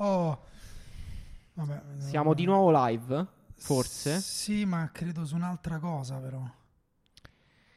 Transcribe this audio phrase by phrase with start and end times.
[0.00, 0.44] Oh,
[1.54, 4.20] vabbè, Siamo di nuovo live, forse?
[4.20, 6.48] Sì, ma credo su un'altra cosa, però.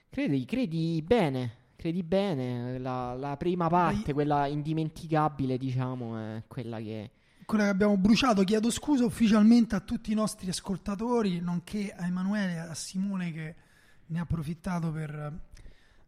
[0.07, 2.77] Credi, credi bene, credi bene.
[2.77, 4.13] La, la prima parte, Dai.
[4.13, 7.11] quella indimenticabile, diciamo, è quella che...
[7.45, 12.53] Quella che abbiamo bruciato, chiedo scusa ufficialmente a tutti i nostri ascoltatori, nonché a Emanuele
[12.53, 13.55] e a Simone che
[14.05, 15.39] ne ha approfittato per...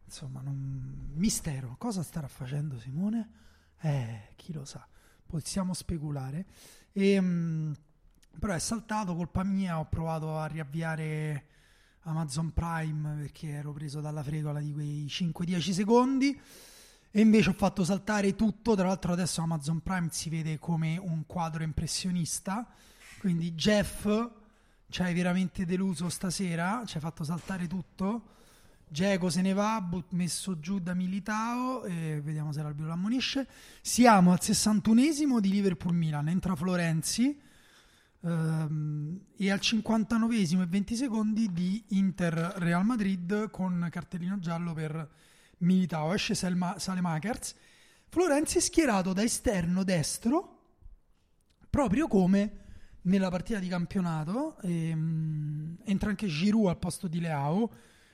[0.06, 1.12] Insomma, non...
[1.16, 1.76] mistero.
[1.80, 3.30] Cosa starà facendo Simone?
[3.82, 4.88] Eh, chi lo sa.
[5.34, 6.46] Possiamo speculare.
[6.92, 7.72] E, mm,
[8.38, 11.46] però è saltato, colpa mia, ho provato a riavviare
[12.02, 16.40] Amazon Prime perché ero preso dalla fregola di quei 5-10 secondi
[17.10, 18.76] e invece ho fatto saltare tutto.
[18.76, 22.72] Tra l'altro adesso Amazon Prime si vede come un quadro impressionista,
[23.18, 24.08] quindi Jeff
[24.88, 28.36] ci hai veramente deluso stasera, ci hai fatto saltare tutto.
[28.94, 33.48] Geco se ne va, but- messo giù da Militao e vediamo se l'arbitro lo ammonisce.
[33.82, 37.36] Siamo al 61esimo di Liverpool-Milan, entra Florenzi
[38.22, 45.10] ehm, e al 59esimo e 20 secondi di Inter-Real Madrid con cartellino giallo per
[45.58, 46.14] Militao.
[46.14, 47.56] Esce Selma- Salemakers.
[48.10, 50.60] Florenzi è schierato da esterno destro
[51.68, 52.58] proprio come
[53.02, 54.60] nella partita di campionato.
[54.62, 57.72] ehm, entra anche Giroud al posto di Leao.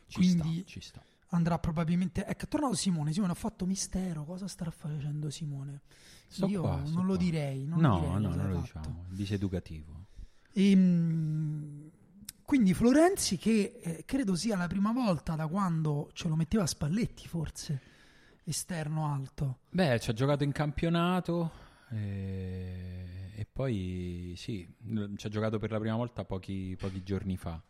[0.09, 1.03] Ci Quindi sta, ci sta.
[1.29, 2.25] andrà probabilmente.
[2.25, 3.13] Ecco, è tornato Simone.
[3.13, 4.23] Simone ha fatto mistero.
[4.25, 5.81] Cosa starà facendo Simone?
[6.27, 7.17] Sto Io qua, non lo qua.
[7.23, 7.65] direi.
[7.65, 8.61] Non no, direi no, non lo fatto.
[8.61, 9.05] diciamo.
[9.09, 10.05] Diseducativo.
[10.53, 11.89] Ehm,
[12.43, 16.67] quindi Florenzi, che eh, credo sia la prima volta da quando ce lo metteva a
[16.67, 17.81] Spalletti, forse
[18.43, 19.59] esterno alto.
[19.69, 21.51] Beh, ci ha giocato in campionato
[21.91, 24.67] eh, e poi sì,
[25.17, 27.61] ci ha giocato per la prima volta pochi, pochi giorni fa.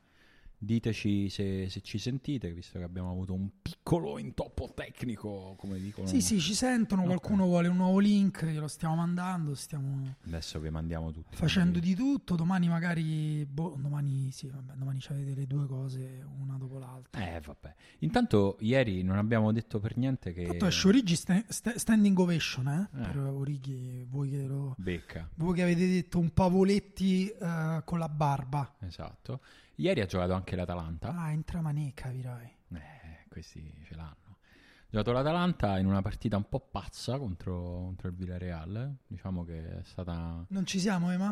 [0.61, 6.05] Diteci se, se ci sentite, visto che abbiamo avuto un piccolo intoppo tecnico, come dicono.
[6.05, 7.01] Sì, sì, ci sentono.
[7.03, 7.07] Ok.
[7.07, 9.55] Qualcuno vuole un nuovo link, glielo stiamo mandando.
[9.55, 11.37] Stiamo Adesso vi mandiamo tutti.
[11.37, 12.35] facendo di tutto.
[12.35, 17.35] Domani, magari, boh, domani sì, vabbè, domani ci avete le due cose una dopo l'altra.
[17.35, 17.73] Eh, vabbè.
[17.99, 20.45] Intanto ieri non abbiamo detto per niente che...
[20.45, 23.01] Fatto esce Origi sta- sta- standing ovation eh, Eh.
[23.01, 24.05] per Origi.
[24.09, 28.75] Voi che, lo- Becca, voi che avete detto un Pavoletti eh, con la barba.
[28.81, 29.39] esatto.
[29.79, 31.15] Ieri ha giocato anche l'Atalanta.
[31.15, 32.51] Ah, entra Maneca, capirai.
[32.73, 34.37] Eh, questi ce l'hanno.
[34.41, 37.53] Ha giocato l'Atalanta in una partita un po' pazza contro,
[37.85, 38.95] contro il Villarreal.
[39.07, 40.43] Diciamo che è stata...
[40.49, 41.27] Non ci siamo, Ema?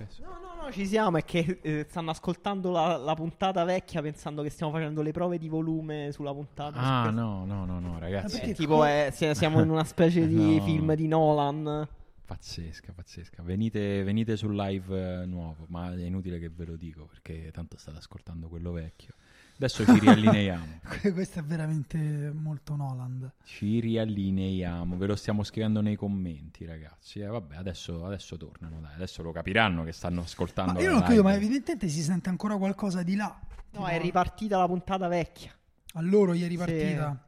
[0.00, 1.18] No, no, no, ci siamo.
[1.18, 5.36] È che eh, stanno ascoltando la, la puntata vecchia pensando che stiamo facendo le prove
[5.36, 6.78] di volume sulla puntata.
[6.78, 8.38] Ah, no, no, no, no, ragazzi.
[8.38, 10.64] perché- Tipo, è- si- siamo in una specie di No.
[10.64, 11.88] film di Nolan.
[12.34, 13.42] Pazzesca, pazzesca.
[13.42, 17.76] Venite, venite sul live eh, nuovo, ma è inutile che ve lo dico perché tanto
[17.76, 19.14] state ascoltando quello vecchio.
[19.56, 20.78] Adesso ci riallineiamo.
[21.12, 21.98] Questo è veramente
[22.32, 23.32] molto Noland.
[23.42, 27.18] Ci riallineiamo, ve lo stiamo scrivendo nei commenti, ragazzi.
[27.18, 28.94] Eh, vabbè, adesso, adesso tornano, dai.
[28.94, 30.74] Adesso lo capiranno che stanno ascoltando.
[30.74, 31.22] Ma io non credo, live.
[31.24, 33.26] ma evidentemente si sente ancora qualcosa di là.
[33.72, 35.52] No, Tipo, è ripartita la puntata vecchia.
[35.94, 36.58] A loro ieri Sì.
[36.58, 37.04] partita.
[37.06, 37.18] Vabbè,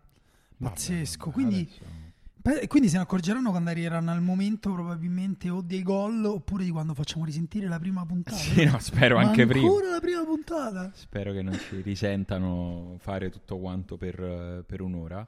[0.75, 1.25] Pazzesco.
[1.25, 2.01] vabbè, Quindi, adesso-
[2.43, 6.71] pe- quindi se ne accorgeranno quando arriveranno al momento probabilmente o dei gol oppure di
[6.71, 8.37] quando facciamo risentire la prima puntata.
[8.37, 9.67] Sì, no, spero Ma anche prima.
[9.67, 10.91] Ancora la prima puntata.
[10.95, 15.27] Spero che non ci risentano fare tutto quanto per, per un'ora.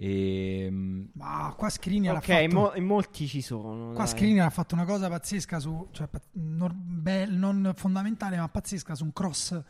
[0.00, 2.42] E, mm, Ma qua Skriniar Ok, ha fatto...
[2.44, 3.92] in, mo- molti ci sono.
[3.94, 4.38] Qua dai.
[4.38, 9.12] Ha fatto una cosa pazzesca su, cioè, nor- bel- non fondamentale, ma pazzesca su un
[9.12, 9.60] cross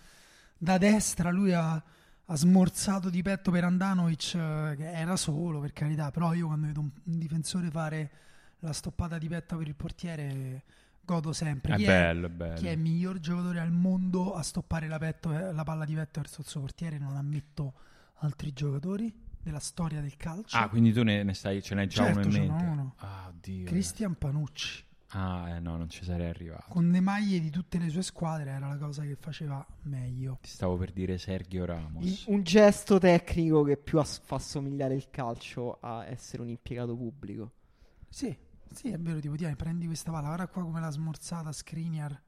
[0.58, 1.30] da destra.
[1.30, 1.82] Lui ha,
[2.30, 6.10] ha smorzato di petto per Andanovic, eh, che era solo per carità.
[6.10, 8.10] Però io quando vedo un, un difensore fare
[8.60, 10.62] la stoppata di petto per il portiere,
[11.04, 11.74] godo sempre.
[11.74, 12.54] è Chi bello, è bello.
[12.56, 15.94] chi è il miglior giocatore al mondo a stoppare la, petto- eh, la palla di
[15.94, 16.98] petto verso il suo portiere?
[16.98, 17.72] Non ammetto
[18.16, 20.56] altri giocatori della storia del calcio.
[20.56, 22.64] Ah, quindi tu ne, ne stai, ce n'hai già Certo, uno in mente?
[22.64, 22.94] uno.
[22.98, 23.32] Ah.
[23.64, 24.84] Cristian Panucci.
[25.12, 26.64] Ah, eh, no, non ci sarei arrivato.
[26.68, 30.38] con le maglie di tutte le sue squadre era la cosa che faceva meglio.
[30.42, 32.26] Ti stavo per dire Sergio Ramos.
[32.26, 37.52] Un gesto tecnico che più as- fa somigliare il calcio a essere un impiegato pubblico.
[38.10, 38.36] Sì,
[38.72, 42.20] sì, è vero, tipo, dai, prendi questa palla, guarda qua come l'ha smorzata Skriniar.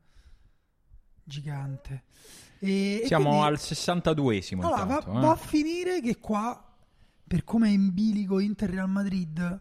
[1.23, 2.05] Gigante.
[2.59, 5.21] E, e Siamo quindi- al 62esimo allora, va, intanto, eh.
[5.21, 6.77] va a finire che qua,
[7.27, 9.61] per come è in bilico Inter-Real Madrid,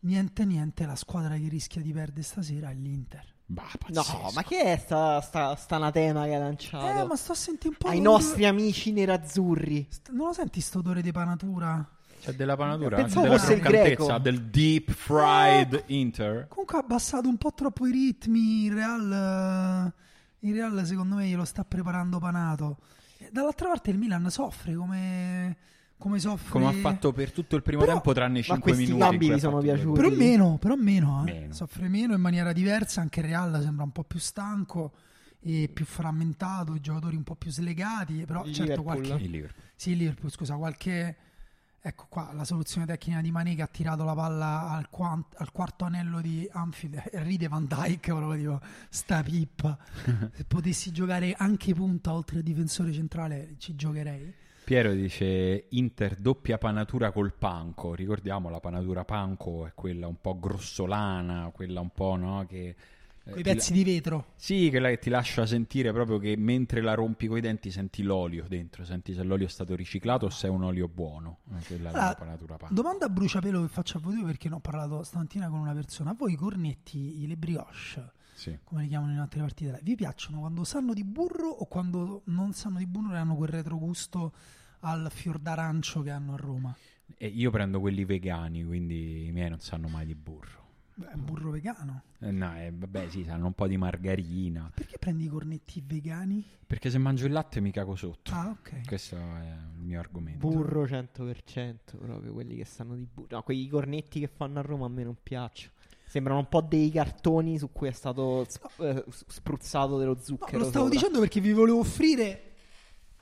[0.00, 3.24] niente niente, la squadra che rischia di perdere stasera è l'Inter.
[3.50, 4.02] Bah, No,
[4.34, 6.86] ma che è sta, sta, sta anatema che ha lanciato?
[7.00, 9.86] Eh, ma sto a sentire un po' Ai nostri amici nerazzurri.
[9.88, 11.88] St- Non lo senti sto odore di panatura?
[12.20, 14.18] C'è della panatura, Pensavo della fosse il croccantezza, greco.
[14.18, 16.46] del deep fried Inter.
[16.48, 18.64] Comunque ha abbassato un po' troppo i ritmi.
[18.64, 22.78] Il Real, eh, il Real secondo me glielo sta preparando panato.
[23.30, 25.56] Dall'altra parte il Milan soffre come,
[25.98, 29.16] come soffre Come ha fatto per tutto il primo Però- tempo, tranne 5 questi minuti.
[29.18, 30.00] vi ha sono piaciuti?
[30.00, 31.32] però meno, però meno, eh.
[31.32, 31.52] Meno.
[31.54, 34.92] soffre meno in maniera diversa, anche il Real sembra un po' più stanco
[35.40, 39.06] e più frammentato, i giocatori un po' più slegati, però Il certo Liverpool.
[39.06, 39.62] qualche Il Liverpool.
[39.76, 41.16] Sì, il Liverpool, scusa, qualche
[41.80, 45.52] ecco qua la soluzione tecnica di Mané che ha tirato la palla al, quan- al
[45.52, 48.60] quarto anello di Anfield ride Van Dyke proprio dico
[48.90, 49.78] sta pippa
[50.34, 54.34] se potessi giocare anche punta oltre il difensore centrale ci giocherei
[54.68, 57.94] Piero dice Inter doppia panatura col panco.
[57.94, 63.30] Ricordiamo la panatura panco è quella un po' grossolana, quella un po' no, che eh,
[63.30, 66.92] quei ti pezzi di vetro Sì, quella che ti lascia sentire proprio che mentre la
[66.92, 70.50] rompi coi denti senti l'olio dentro, senti se l'olio è stato riciclato o se è
[70.50, 71.38] un olio buono.
[71.56, 72.74] Eh, Quella Allora, la panatura panco.
[72.74, 75.72] domanda a bruciapelo che faccio a voi due perché ne ho parlato stamattina con una
[75.72, 78.58] persona a voi i cornetti, le brioche Sì.
[78.64, 82.52] come li chiamano in altre partite vi piacciono quando sanno di burro o quando non
[82.52, 84.32] sanno di burro e hanno quel retrogusto
[84.80, 86.76] al fior d'arancio che hanno a Roma
[87.16, 90.66] E io prendo quelli vegani, quindi i miei non sanno mai di burro.
[90.94, 92.02] Beh, è un burro vegano.
[92.18, 94.68] Eh, no, eh, vabbè, sì, sanno un po' di margarina.
[94.74, 96.44] Perché prendi i cornetti vegani?
[96.66, 98.32] Perché se mangio il latte mi cago sotto.
[98.32, 98.84] Ah, ok.
[98.86, 100.46] Questo è il mio argomento.
[100.48, 103.28] Burro 100%, proprio quelli che sanno di burro.
[103.30, 105.72] No, quei cornetti che fanno a Roma a me non piacciono.
[106.04, 110.20] Sembrano un po' dei cartoni su cui è stato sp- eh, s- spruzzato dello No,
[110.20, 110.58] zucchero.
[110.58, 110.98] lo stavo sopra.
[110.98, 112.47] dicendo perché vi volevo offrire.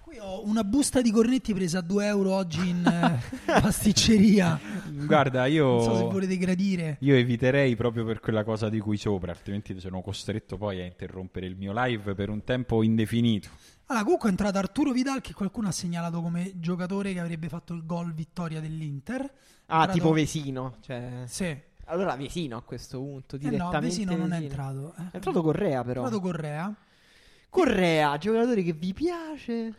[0.06, 3.20] Qui ho una busta di cornetti presa a 2 euro oggi in eh,
[3.60, 4.56] pasticceria.
[5.04, 5.66] Guarda, io...
[5.66, 6.96] Non so se volete gradire.
[7.00, 11.46] Io eviterei proprio per quella cosa di cui sopra, altrimenti sono costretto poi a interrompere
[11.46, 13.48] il mio live per un tempo indefinito.
[13.86, 17.72] Allora, comunque è entrato Arturo Vidal che qualcuno ha segnalato come giocatore che avrebbe fatto
[17.74, 19.22] il gol vittoria dell'Inter.
[19.66, 20.76] Ah, Entrato- tipo Vesino.
[20.82, 21.22] Cioè...
[21.26, 21.56] Sì.
[21.86, 24.46] Allora Vesino a questo punto, Eh direttamente no, Vesino non è Vesino.
[24.46, 24.94] entrato.
[24.98, 25.02] eh.
[25.10, 26.02] È entrato Correa È però.
[26.04, 26.72] entrato Correa.
[27.48, 29.74] Correa, giocatore che vi piace.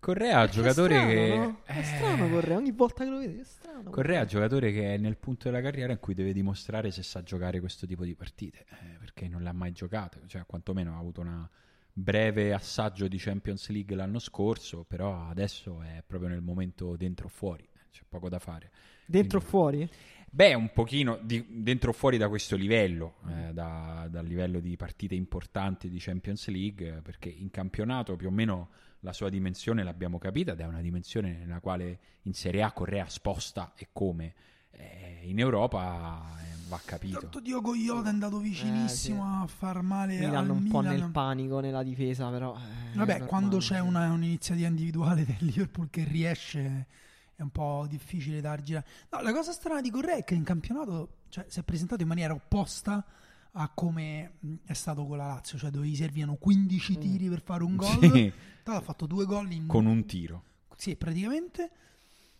[0.00, 1.36] Correa, Perché giocatore è strano, che...
[1.36, 1.60] no?
[1.64, 3.90] È Eh, strano Correa, ogni volta che lo vedi è strano.
[3.90, 7.60] Correa, giocatore che è nel punto della carriera in cui deve dimostrare se sa giocare
[7.60, 11.48] questo tipo di partite, eh, perché non l'ha mai giocato, cioè quantomeno ha avuto una
[11.92, 17.28] breve assaggio di Champions League l'anno scorso, però adesso è proprio nel momento dentro o
[17.28, 18.70] fuori, eh, c'è poco da fare.
[19.04, 19.88] Dentro o fuori?
[20.30, 24.76] Beh, un pochino di- dentro o fuori da questo livello, eh, da- dal livello di
[24.76, 28.68] partite importanti di Champions League, eh, perché in campionato più o meno
[29.00, 33.06] la sua dimensione l'abbiamo capita ed è una dimensione nella quale in Serie A Correa
[33.08, 34.34] sposta e come.
[34.70, 37.18] Eh, in Europa eh, va capito.
[37.20, 40.96] Tanto Diogo Iota è andato vicinissimo Eh, a far male Milan al un po' Milan.
[40.98, 42.56] nel panico nella difesa, però.
[42.56, 46.86] eh, Vabbè, quando c'è una- un'iniziativa individuale del Liverpool che riesce
[47.34, 48.86] è un po' difficile da girare.
[49.10, 52.08] No, la cosa strana di Correa è che in campionato cioè, si è presentato in
[52.08, 53.04] maniera opposta
[53.52, 54.32] a come
[54.64, 57.00] è stato con la Lazio, cioè dove gli servivano 15 Mm.
[57.00, 57.98] tiri per fare un gol.
[58.10, 58.32] Sì,
[58.64, 59.66] ha fatto due gol in...
[59.66, 60.42] con un tiro.
[60.76, 61.70] Sì, praticamente.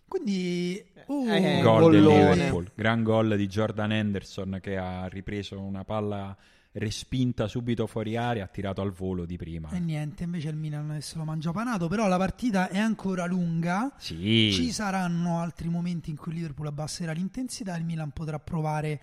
[0.06, 0.82] Quindi...
[1.06, 2.34] oh, Eh, gol del gollone.
[2.34, 2.70] Liverpool.
[2.74, 6.36] Gran gol di Jordan Henderson che ha ripreso una palla
[6.72, 9.68] respinta subito fuori area, ha tirato al volo di prima.
[9.70, 13.92] E niente, invece il Milan adesso lo mangia panato, però la partita è ancora lunga.
[13.98, 14.50] Sì.
[14.52, 19.00] Ci saranno altri momenti in cui il Liverpool abbasserà l'intensità il Milan potrà provare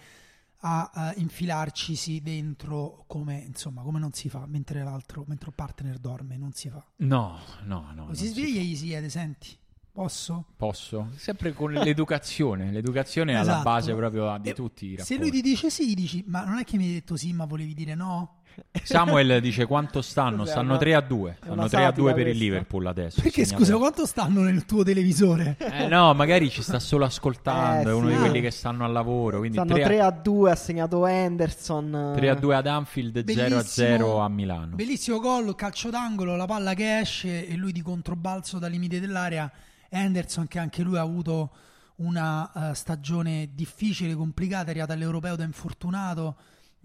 [0.60, 5.98] a eh, infilarcisi dentro come, insomma, come non si fa mentre l'altro, mentre il partner
[6.00, 6.84] dorme, non si fa.
[6.98, 8.14] No, no, no.
[8.14, 9.56] Si sveglia e gli si chiede, senti,
[9.92, 10.46] posso?
[10.56, 11.10] Posso?
[11.16, 12.72] Sempre con l'educazione.
[12.72, 13.64] L'educazione è alla Esatto.
[13.64, 15.18] base proprio di E tutti i Se rapporti.
[15.22, 17.74] lui ti dice sì, dici, ma non è che mi hai detto sì, ma volevi
[17.74, 18.42] dire no?
[18.84, 20.38] Samuel dice quanto stanno?
[20.38, 21.32] Cos'è, Stanno una- 3 a 2.
[21.32, 22.44] è Stanno una 3 a 2 satira per il questa?
[22.44, 23.22] Liverpool adesso.
[23.22, 25.56] Perché Segna scusa, quanto stanno nel tuo televisore?
[25.58, 27.90] Eh, no, magari ci sta solo ascoltando.
[27.90, 28.14] Eh, è uno sì.
[28.14, 29.40] di quelli che stanno al lavoro.
[29.40, 32.14] Quindi Stanno 3 3 a, a 2, ha segnato Henderson.
[32.16, 34.76] 3 a 2 ad Anfield, 0 a 0 a Milano.
[34.76, 39.52] Bellissimo gol, calcio d'angolo, la palla che esce e lui di controbalzo dal limite dell'area.
[39.90, 41.52] Henderson che anche lui ha avuto
[41.98, 46.36] una eh, stagione difficile, complicata, è arrivato all'europeo da infortunato.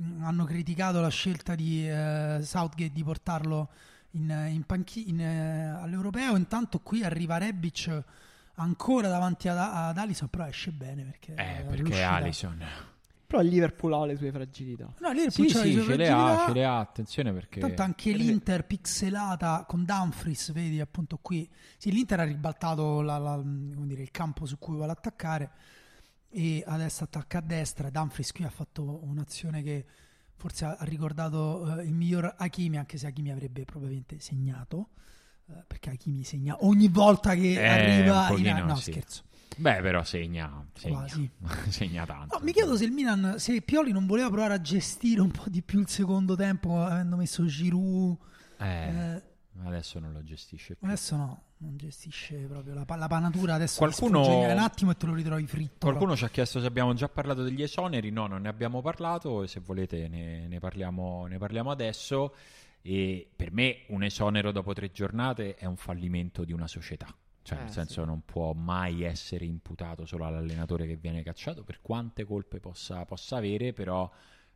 [0.03, 3.69] Mm, hanno criticato la scelta di eh, Southgate di portarlo
[4.13, 6.37] in, in panchi- in, eh, all'europeo.
[6.37, 8.03] Intanto qui arriva Rebic
[8.55, 12.63] ancora davanti ad, ad Alisson, però esce bene perché, Eh, eh, perché Allison.
[13.27, 14.93] Però il Liverpool ha le sue fragilità.
[14.99, 16.79] No, Liverpool Sì, le sì, sue ce le ha, ce le ha.
[16.81, 17.61] Attenzione perché.
[17.61, 21.49] Tanto anche l'Inter pixelata con Dumfries, vedi appunto qui.
[21.77, 25.51] Sì, l'Inter ha ribaltato la- la- come dire, il campo su cui vuole attaccare
[26.31, 27.91] e adesso attacca a destra.
[27.91, 29.85] Dumfries qui ha fatto un'azione che
[30.37, 34.91] forse ha ricordato eh, il miglior Hakimi, anche se Hakimi avrebbe probabilmente segnato.
[35.49, 38.93] eh, perché Hakimi segna ogni volta che Eh, arriva un in pochino no sì.
[38.93, 39.23] scherzo
[39.57, 40.65] Beh, però segna.
[40.75, 41.31] Segna, Quasi.
[41.69, 42.39] segna tanto.
[42.39, 45.45] No, mi chiedo se il Milan se Pioli non voleva provare a gestire un po'
[45.49, 48.17] di più il secondo tempo avendo messo Giroud
[48.59, 49.23] Eh, eh,
[49.65, 50.87] adesso non lo gestisce più.
[50.87, 55.15] Adesso no, non gestisce proprio la, la panatura adesso Qualcuno- un attimo e te lo
[55.15, 55.87] ritrovi fritto.
[55.87, 59.43] Qualcuno ci ha chiesto se abbiamo già parlato degli esoneri, no, non ne abbiamo parlato,
[59.43, 62.35] e se volete ne, ne parliamo, ne parliamo adesso.
[62.83, 67.59] E per me un esonero dopo tre giornate è un fallimento di una società, cioè
[67.59, 68.07] Eh, nel senso sì.
[68.07, 73.37] non può mai essere imputato solo all'allenatore che viene cacciato, per quante colpe possa, possa
[73.37, 74.11] avere, però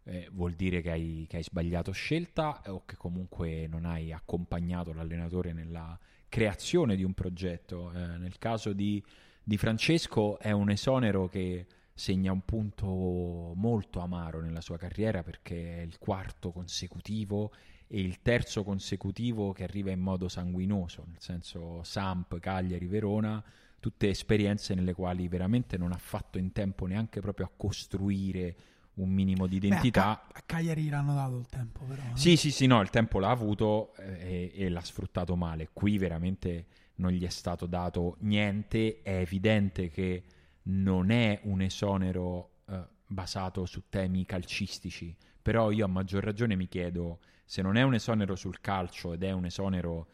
[0.05, 4.95] eh, vuol dire che hai, che hai sbagliato scelta o che comunque non hai accompagnato
[4.95, 7.93] l'allenatore nella creazione di un progetto.
[7.93, 9.03] Eh, nel caso di,
[9.43, 15.79] di Francesco è un esonero che segna un punto molto amaro nella sua carriera perché
[15.79, 17.53] è il quarto consecutivo
[17.87, 23.43] e il terzo consecutivo che arriva in modo sanguinoso, nel senso Samp, Cagliari, Verona,
[23.79, 28.57] tutte esperienze nelle quali veramente non ha fatto in tempo neanche proprio a costruire
[28.95, 30.11] un minimo di Beh, identità.
[30.11, 32.01] a, Ca- a Cagliari l'hanno dato il tempo, però.
[32.03, 32.17] eh.
[32.17, 35.71] Sì, sì, sì, no, il tempo l'ha avuto eh, e, e l'ha sfruttato male.
[35.73, 39.03] Qui veramente non gli è stato dato niente.
[39.03, 40.23] È evidente che
[40.65, 46.69] non è un esonero eh, basato su temi calcistici, però io a maggior ragione mi
[46.69, 50.07] chiedo se non è un esonero sul calcio ed è un esonero,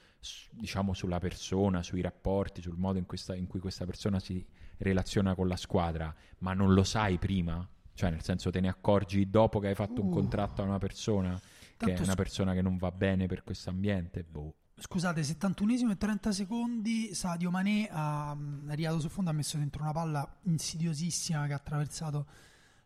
[0.50, 4.44] diciamo, sulla persona, sui rapporti, sul modo in, questa- in cui questa persona si
[4.78, 7.66] relaziona con la squadra, ma non lo sai prima?
[8.00, 10.12] Cioè, nel senso, te ne accorgi dopo che hai fatto un Uh.
[10.12, 11.38] contratto a una persona
[11.76, 14.24] che è una persona che non va bene per questo ambiente?
[14.24, 14.54] Boh.
[14.74, 17.14] Scusate, 71esimo e 30 secondi.
[17.14, 21.56] Sadio Mané ha mm, arrivato sul fondo, ha messo dentro una palla insidiosissima che ha
[21.56, 22.26] attraversato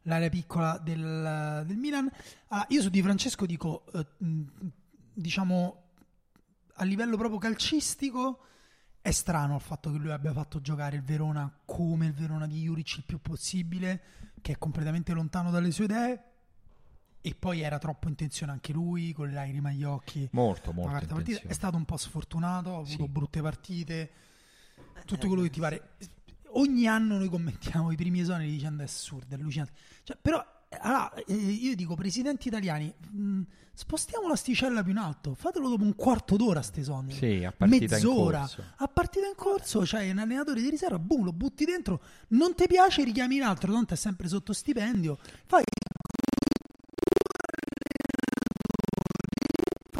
[0.02, 2.11] l'area piccola del, del Milan.
[2.49, 4.42] Allora, io su Di Francesco dico, eh, mh,
[5.12, 5.83] diciamo,
[6.75, 8.40] a livello proprio calcistico,
[9.00, 12.62] è strano il fatto che lui abbia fatto giocare il Verona come il Verona di
[12.62, 14.02] Juric il più possibile,
[14.45, 16.23] che è completamente lontano dalle sue idee.
[17.23, 20.29] E poi era troppo in tensione anche lui, con le lacrime agli occhi.
[20.33, 20.91] Molto, molto.
[21.01, 21.49] intenzione.
[21.49, 23.09] È stato un po' sfortunato, ha avuto Sì.
[23.09, 24.11] brutte partite,
[25.07, 25.95] tutto quello che ti pare.
[26.57, 29.73] Ogni anno noi commentiamo i primi esoneri dicendo è assurdo, è allucinante.
[30.03, 33.40] Cioè, però, eh, allora, eh, io dico, presidenti italiani, mh,
[33.75, 37.16] spostiamo l'asticella più in alto, fatelo dopo un quarto d'ora ste esoneri.
[37.16, 38.38] Sì, a partita in Mezz'ora.
[38.40, 38.64] corso.
[38.76, 42.66] A partita in corso c'hai un allenatore di riserva, boom, lo butti dentro, non ti
[42.66, 45.62] piace, richiami un altro, tanto è sempre sotto stipendio, fai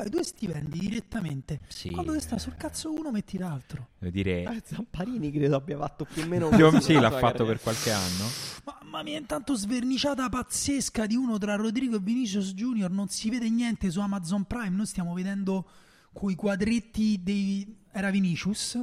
[0.04, 1.61] fai due stipendi direttamente.
[1.68, 3.88] Sì, Quando ti sta sul cazzo uno, metti l'altro.
[3.99, 7.44] Devo dire, Eh, Zamparini credo abbia fatto più o meno più sì, l'ha sua fatto
[7.44, 7.44] carriera.
[7.44, 8.25] per qualche anno.
[8.64, 12.90] Mamma mia, intanto sverniciata pazzesca di uno tra Rodrigo e Vinicius Junior.
[12.90, 14.70] Non si vede niente su Amazon Prime.
[14.70, 15.66] Noi stiamo vedendo
[16.12, 17.76] quei quadretti dei.
[17.90, 18.78] Era Vinicius.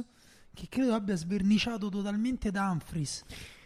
[0.54, 3.24] Che credo abbia sverniciato totalmente da Humphries.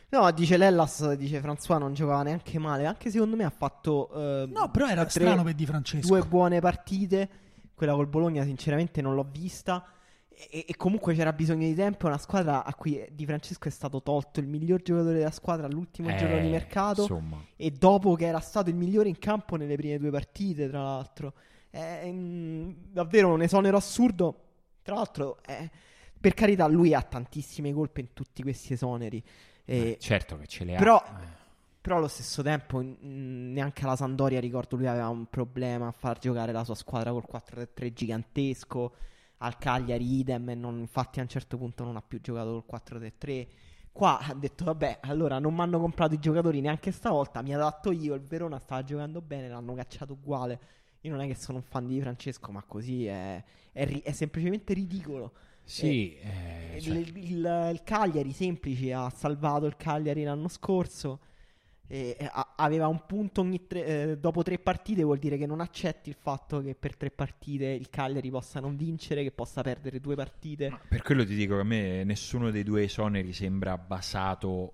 [0.08, 4.08] No, dice Lellas, dice François non giocava neanche male, anche secondo me ha fatto
[4.44, 6.06] eh, No, però era tre- strano per Di Francesco.
[6.06, 7.28] due buone partite,
[7.76, 9.86] quella col Bologna sinceramente non l'ho vista
[10.28, 13.70] e, e comunque c'era bisogno di tempo, è una squadra a cui Di Francesco è
[13.70, 18.14] stato tolto il miglior giocatore della squadra all'ultimo giorno di Eh, mercato Insomma, e dopo
[18.16, 21.32] che era stato il migliore in campo nelle prime due partite, tra l'altro.
[21.70, 24.42] È mm, davvero un esonero assurdo.
[24.82, 25.70] Tra l'altro, eh,
[26.18, 29.22] per carità, lui ha tantissime colpe in tutti questi esoneri.
[29.64, 30.78] Eh, certo che ce le ha.
[30.78, 31.44] però- Eh.
[31.86, 36.50] Però allo stesso tempo, neanche alla Sandoria ricordo lui aveva un problema a far giocare
[36.50, 38.92] la sua squadra col 4-3 gigantesco.
[39.38, 42.64] Al Cagliari idem, e non- infatti a un certo punto non ha più giocato col
[42.66, 43.46] 4-3-3.
[43.92, 47.92] Qua ha detto, vabbè, allora non mi hanno comprato i giocatori neanche stavolta, mi adatto
[47.92, 50.58] io, il Verona stava giocando bene, l'hanno cacciato uguale.
[51.02, 54.10] Io non è che sono un fan di Francesco, ma così è, è ri- è
[54.10, 55.32] semplicemente ridicolo.
[55.62, 61.20] Sì, eh, Il, cioè, il- il Cagliari semplice ha salvato il Cagliari l'anno scorso.
[61.88, 65.60] E- a- aveva un punto ogni tre, eh, dopo tre partite, vuol dire che non
[65.60, 70.00] accetti il fatto che per tre partite il Cagliari possa non vincere, che possa perdere
[70.00, 70.80] due partite.
[70.88, 74.72] per quello ti dico che a me nessuno dei due esoneri sembra basato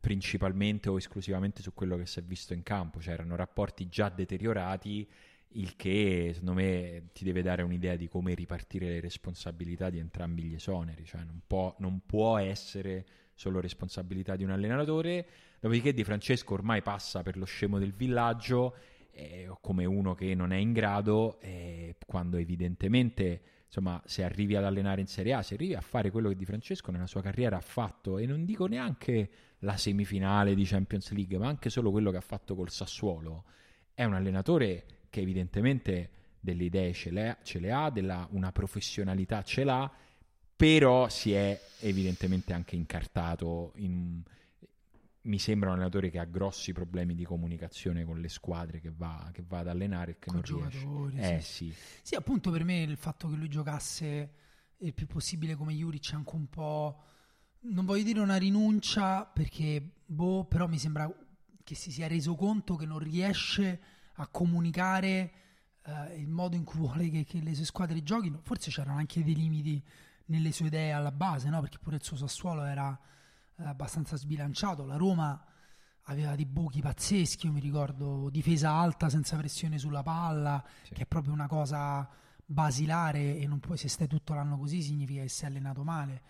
[0.00, 3.00] principalmente o esclusivamente su quello che si è visto in campo.
[3.00, 5.08] Cioè, erano rapporti già deteriorati,
[5.56, 10.42] il che secondo me ti deve dare un'idea di come ripartire le responsabilità di entrambi
[10.42, 11.06] gli esoneri.
[11.06, 15.26] Cioè, non può, non può essere solo responsabilità di un allenatore.
[15.64, 18.74] Dopodiché Di Francesco ormai passa per lo scemo del villaggio
[19.12, 24.64] eh, come uno che non è in grado eh, quando evidentemente insomma se arrivi ad
[24.64, 27.56] allenare in Serie A se arrivi a fare quello che Di Francesco nella sua carriera
[27.56, 29.30] ha fatto e non dico neanche
[29.60, 33.44] la semifinale di Champions League ma anche solo quello che ha fatto col Sassuolo
[33.94, 39.42] è un allenatore che evidentemente delle idee ce le, ce le ha della, una professionalità
[39.42, 39.90] ce l'ha
[40.54, 44.22] però si è evidentemente anche incartato in
[45.24, 49.30] mi sembra un allenatore che ha grossi problemi di comunicazione con le squadre che va,
[49.32, 51.36] che va ad allenare e che Con non riesce.
[51.36, 51.70] Eh sì.
[51.70, 54.34] sì, Sì, appunto per me il fatto che lui giocasse
[54.78, 57.02] il più possibile come Juric anche un po'
[57.66, 61.10] non voglio dire una rinuncia perché boh, però mi sembra
[61.62, 63.80] che si sia reso conto che non riesce
[64.16, 65.32] a comunicare
[65.82, 68.40] eh, il modo in cui vuole che, che, le sue squadre giochino.
[68.42, 69.82] Forse c'erano anche dei limiti
[70.26, 71.60] nelle sue idee alla base, no?
[71.60, 72.98] perché pure il suo Sassuolo era
[73.56, 74.84] abbastanza sbilanciato.
[74.84, 75.44] La Roma
[76.04, 80.94] aveva dei buchi pazzeschi, io mi ricordo difesa alta senza pressione sulla palla, sì.
[80.94, 82.08] che è proprio una cosa
[82.46, 86.22] basilare e non puoi se stai tutto l'anno così significa che sei allenato male.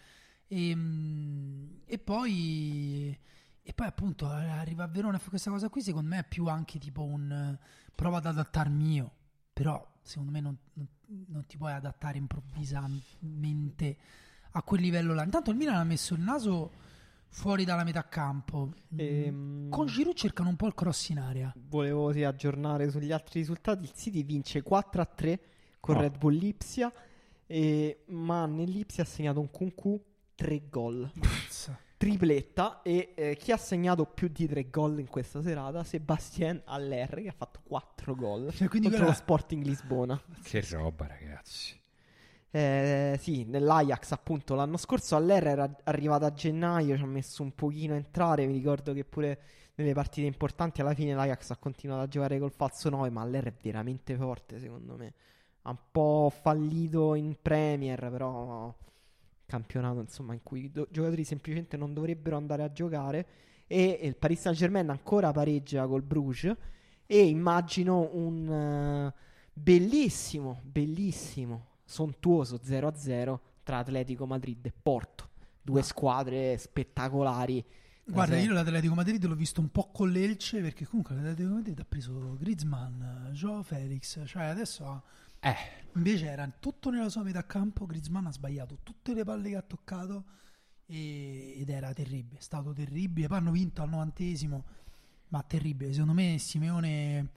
[0.47, 3.19] E, ehm, e poi
[3.66, 6.49] e poi appunto arriva a Verona e fa questa cosa qui, secondo me è più
[6.49, 7.57] anche tipo un
[7.95, 9.12] prova ad adattarmi io,
[9.54, 10.87] però secondo me non, non,
[11.28, 13.97] non, ti puoi adattare improvvisamente
[14.50, 15.25] a quel livello là.
[15.25, 16.73] Intanto il Milan ha messo il naso
[17.35, 18.73] fuori dalla metà campo.
[18.97, 19.69] Ehm...
[19.69, 21.53] Con Giroud cercano un po' il cross in area.
[21.57, 23.83] Volevo sì, aggiornare sugli altri risultati.
[23.83, 25.38] Il City vince 4-3
[25.81, 26.00] con oh.
[26.00, 26.91] Red Bull Lipsia,
[27.47, 28.05] e...
[28.07, 30.03] ma nell'Ipsia ha segnato un Kunku
[30.37, 31.11] 3 gol.
[31.97, 35.85] Tripletta e eh, chi ha segnato più di tre gol in questa serata?
[35.85, 39.07] Sebastien Aller che ha fatto quattro gol cioè, contro quella...
[39.07, 40.21] lo Sporting Lisbona.
[40.43, 41.81] Che roba ragazzi.
[42.54, 47.52] Eh, sì, nell'Ajax appunto l'anno scorso Aller era arrivato a gennaio, ci ha messo un
[47.52, 49.40] pochino a entrare, mi ricordo che pure
[49.75, 53.46] nelle partite importanti alla fine l'Ajax ha continuato a giocare col falso 9, ma Aller
[53.46, 55.14] è veramente forte secondo me.
[55.62, 58.73] Ha un po' fallito in Premier, però
[59.46, 63.26] campionato insomma, in cui i do- giocatori semplicemente non dovrebbero andare a giocare
[63.66, 66.54] e, e il Paris Saint Germain ancora pareggia col Bruges
[67.04, 69.20] e immagino un uh,
[69.52, 75.85] bellissimo, bellissimo, sontuoso 0-0 tra Atletico Madrid e Porto, due ah.
[75.85, 77.64] squadre spettacolari.
[78.07, 81.87] Guarda, io l'Atletico Madrid l'ho visto un po' con l'Elce perché comunque l'Atletico Madrid ha
[81.88, 85.03] preso Griezmann, Joao Felix, cioè adesso ha
[85.45, 85.83] eh.
[85.97, 87.85] Invece era tutto nella sua metà campo.
[87.85, 90.25] Griezmann ha sbagliato tutte le palle che ha toccato
[90.87, 92.38] e, ed era terribile.
[92.38, 93.29] È stato terribile.
[93.29, 94.64] Poi hanno vinto al novantesimo,
[95.29, 95.93] ma terribile.
[95.93, 97.31] Secondo me Simeone,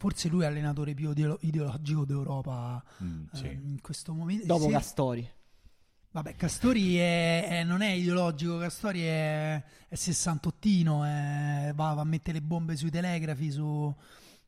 [0.00, 3.44] forse lui è l'allenatore più ideologico d'Europa mm, sì.
[3.44, 4.46] eh, in questo momento.
[4.46, 4.70] Dopo Se...
[4.70, 5.30] Castori.
[6.12, 12.38] Vabbè, Castori è, è, non è ideologico, Castori è, è sessantottino, va, va, a mettere
[12.38, 13.94] le bombe sui telegrafi, su,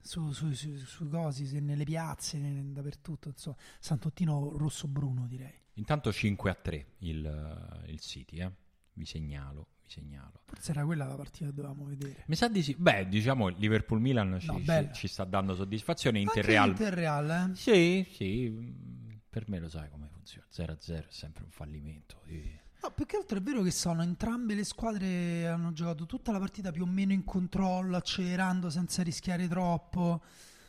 [0.00, 2.40] su, su, su, su cosi, nelle piazze,
[2.72, 3.28] dappertutto.
[3.28, 3.56] Insomma.
[3.78, 5.52] Santottino rosso-bruno, direi.
[5.74, 8.50] Intanto 5 a 3 il, il City, eh?
[8.94, 9.66] vi segnalo.
[9.92, 10.40] Segnalo.
[10.46, 12.24] Forse era quella la partita che dovevamo vedere.
[12.26, 12.74] Mi sa di sì.
[12.78, 16.18] Beh, diciamo Liverpool-Milan no, ci, ci, ci, sta dando soddisfazione.
[16.20, 16.68] Inter-Real.
[16.68, 17.56] Inter-Real, eh?
[17.56, 19.20] Sì, sì.
[19.28, 20.46] Per me lo sai come funziona.
[20.50, 22.22] 0-0 è sempre un fallimento.
[22.26, 22.60] Sì.
[22.82, 26.38] No, più che altro è vero che sono entrambe le squadre hanno giocato tutta la
[26.38, 30.22] partita più o meno in controllo, accelerando senza rischiare troppo.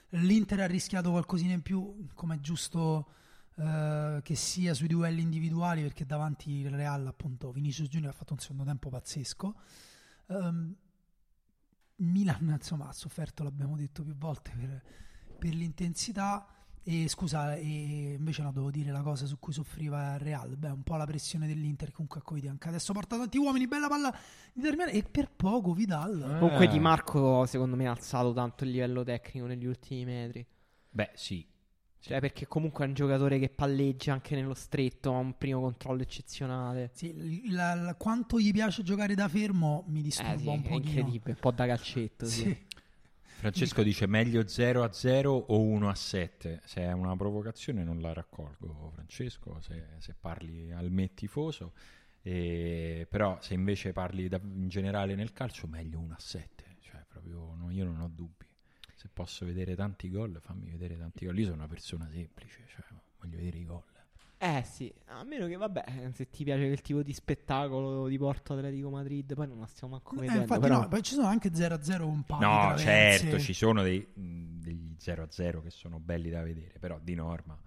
[0.10, 3.08] L'Inter ha rischiato qualcosina in più, come è giusto
[3.56, 8.34] eh, che sia sui duelli individuali, perché davanti il Real, appunto, Vinicius Junior ha fatto
[8.34, 9.56] un secondo tempo pazzesco.
[10.28, 10.76] Um,
[11.98, 14.84] Milan, insomma, ha sofferto, l'abbiamo detto più volte, per,
[15.38, 16.48] per l'intensità.
[16.86, 20.58] E scusa, e invece no, devo dire la cosa su cui soffriva il Real.
[20.58, 21.94] Beh, un po' la pressione dell'Inter.
[21.94, 23.68] Comunque, a Covid anche adesso porta tanti uomini.
[23.68, 24.14] Bella palla
[24.52, 24.92] di terminare.
[24.92, 26.22] E per poco Vidal.
[26.22, 26.40] Eh.
[26.40, 30.46] Comunque, Di Marco, secondo me, ha alzato tanto il livello tecnico negli ultimi metri.
[30.90, 31.48] Beh, sì.
[32.06, 36.02] Cioè, perché comunque è un giocatore che palleggia anche nello stretto, ha un primo controllo
[36.02, 36.92] eccezionale.
[36.94, 40.68] Sì, la, la, quanto gli piace giocare da fermo mi disturba eh sì, un po'.
[40.68, 42.26] È incredibile, un po' da calcetto.
[42.26, 42.42] sì.
[42.42, 42.66] sì.
[43.38, 46.62] Francesco dice meglio 0 a 0 o 1 a 7.
[46.66, 51.72] Se è una provocazione non la raccolgo, Francesco, se, se parli al me tifoso.
[52.22, 56.64] E, però se invece parli da, in generale nel calcio, meglio 1 a 7.
[56.82, 58.46] Cioè, proprio no, io non ho dubbi.
[59.04, 61.38] Se posso vedere tanti gol, fammi vedere tanti gol.
[61.38, 62.86] Io sono una persona semplice, cioè,
[63.20, 63.84] voglio vedere i gol.
[64.38, 68.54] Eh sì, a meno che vabbè, se ti piace quel tipo di spettacolo di Porto
[68.54, 70.40] Atletico Madrid, poi non la stiamo manco vedendo.
[70.40, 70.80] Eh, infatti però...
[70.80, 75.62] no, poi ci sono anche 0-0 un paio No, certo, ci sono dei, degli 0-0
[75.64, 77.60] che sono belli da vedere, però di norma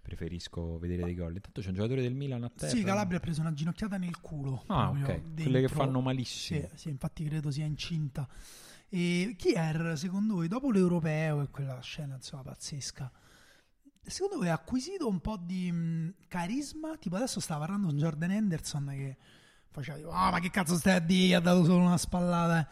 [0.00, 1.34] preferisco vedere dei gol.
[1.34, 2.70] Intanto c'è un giocatore del Milan a terra.
[2.70, 4.62] Sì, Calabria ha preso una ginocchiata nel culo.
[4.68, 5.06] Ah, ok.
[5.06, 5.42] Dentro.
[5.42, 6.60] Quelle che fanno malissimo.
[6.60, 8.28] Sì, sì, infatti credo sia incinta.
[8.88, 13.10] E chi era secondo voi dopo l'europeo e quella scena insomma pazzesca?
[14.10, 16.96] secondo voi ha acquisito un po' di mh, mm, carisma?
[16.96, 19.16] Tipo adesso stava parlando con Jordan Henderson che
[19.70, 22.68] faceva tipo, ah oh, ma che cazzo stai a dire, ha dato solo una spallata.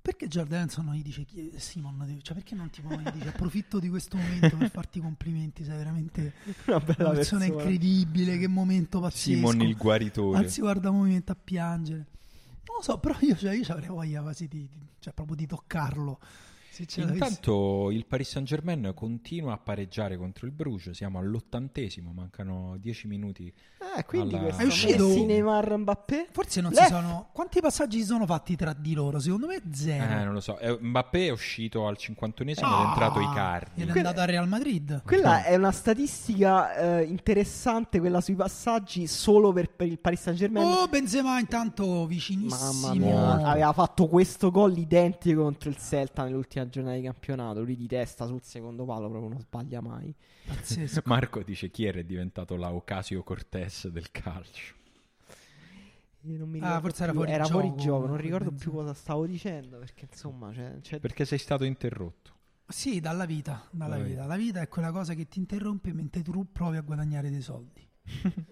[0.00, 2.18] Perché Jordan Henderson non gli dice chi Simon?
[2.22, 6.34] Cioè perché non, gli dice approfitto di questo momento per farti complimenti, sei veramente
[6.64, 9.36] una, una persona, persona, incredibile, che momento pazzesco.
[9.36, 10.38] Simon il guaritore.
[10.38, 12.06] Anzi guarda un momento a piangere.
[12.68, 15.46] Non lo so, però io, cioè, io avrei voglia quasi di, di, cioè, proprio di
[15.46, 16.20] toccarlo
[16.96, 23.06] Intanto il Paris Saint Germain continua a pareggiare contro il Bruges, siamo all'ottantesimo, mancano 10
[23.08, 23.52] minuti.
[23.96, 26.26] Eh, quindi Alla- È uscito- Neymar, Mbappé?
[26.30, 26.86] Forse non Left.
[26.86, 27.28] si sono.
[27.32, 29.18] Quanti passaggi si sono fatti tra di loro?
[29.18, 30.04] Secondo me zero.
[30.20, 33.26] Eh, non lo so, Eh, Mbappé è uscito al 51esimo ed è Ah, entrato Ed
[33.26, 33.74] è Icardi.
[33.84, 35.02] Quella- andato al Real Madrid.
[35.04, 40.38] Quella è una statistica eh, interessante, quella sui passaggi, solo per, per il Paris Saint
[40.38, 40.66] Germain.
[40.66, 42.72] Oh, Benzema intanto vicinissimo.
[42.72, 47.62] Mamma mia, aveva fatto questo gol identico contro il Celta nell'ultima giornata di campionato.
[47.62, 50.14] Lui di testa sul secondo palo, proprio non sbaglia mai.
[50.46, 51.02] Pazzesco.
[51.06, 54.74] Marco dice chi era diventato la Ocasio Cortez del calcio.
[56.22, 58.70] Io non mi Ah, forse era più- fuori era gioco, fuori gioco, non ricordo Benzema.
[58.70, 59.78] più cosa stavo dicendo.
[59.78, 62.32] Perché insomma, c'è, c'è- Perché sei stato interrotto.
[62.66, 64.26] Sì, dalla vita, dalla Dalla vita.
[64.26, 67.86] La vita è quella cosa che ti interrompe mentre tu provi a guadagnare dei soldi.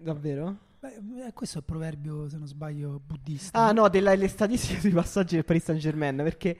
[0.00, 0.58] davvero?
[0.80, 3.58] Beh, eh, questo è il proverbio, se non sbaglio, buddista.
[3.68, 6.16] Ah, no, delle le statistiche sui passaggi del Paris Saint Germain.
[6.16, 6.58] Perché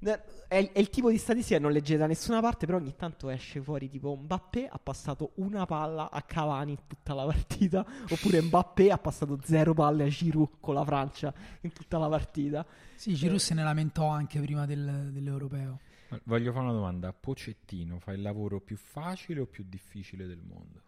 [0.00, 2.66] è, è il tipo di statistica che non leggete da nessuna parte.
[2.66, 7.14] Però ogni tanto esce fuori tipo Mbappé ha passato una palla a Cavani in tutta
[7.14, 7.84] la partita.
[8.10, 11.32] Oppure Mbappé ha passato zero palle a Giroud con la Francia
[11.62, 12.64] in tutta la partita.
[12.94, 15.80] Sì, Giroud se ne lamentò anche prima del- dell'europeo.
[16.24, 17.12] Voglio fare una domanda.
[17.12, 20.82] Pocettino fa il lavoro più facile o più difficile del mondo?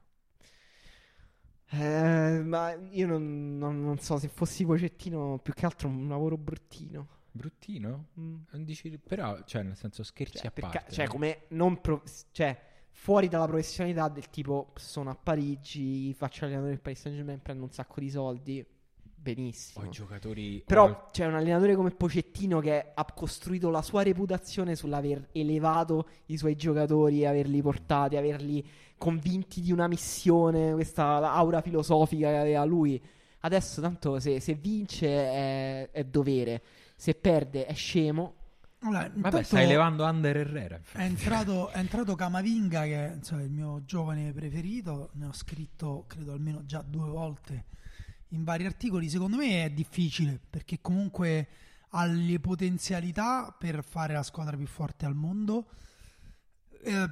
[1.71, 6.37] Eh, ma io non, non- non so se fossi Pocettino, più che altro un lavoro
[6.39, 7.09] bruttino.
[7.39, 8.09] Bruttino?
[8.21, 8.35] Mm.
[8.65, 10.93] Dici- però, cioè, nel senso, scherzi Cioè, a parte.
[10.93, 11.11] cioè, no?
[11.13, 16.81] come non pro- cioè, fuori dalla professionalità del tipo sono a Parigi, faccio allenatore del
[16.81, 18.67] Paris Saint Germain, prendo un sacco di soldi,
[19.01, 19.85] benissimo.
[19.85, 20.63] I giocatori...
[20.67, 26.09] Però o- c'è un allenatore come Pocettino che ha costruito la sua reputazione sull'aver elevato
[26.27, 32.65] i suoi giocatori, averli portati, averli convinti di una missione, questa aura filosofica che aveva
[32.65, 33.01] lui.
[33.41, 36.61] Adesso tanto se, se vince è, è dovere,
[36.99, 38.35] se perde è scemo.
[38.81, 40.81] Allora, Vabbè, stai levando Under Herrera.
[40.91, 45.11] È entrato, è entrato Camavinga, che è insomma, il mio giovane preferito.
[45.15, 47.67] Ne ho scritto, credo, almeno già due volte
[48.31, 49.09] in vari articoli.
[49.09, 51.49] Secondo me è difficile perché comunque
[51.91, 55.69] ha le potenzialità per fare la squadra più forte al mondo.
[56.83, 57.11] Eh,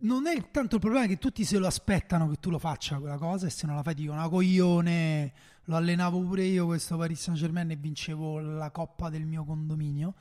[0.00, 3.18] non è tanto il problema che tutti se lo aspettano che tu lo faccia quella
[3.18, 5.32] cosa e se non la fai ti dicono una coglione
[5.68, 10.14] lo allenavo pure io questo Paris Saint Germain e vincevo la coppa del mio condominio.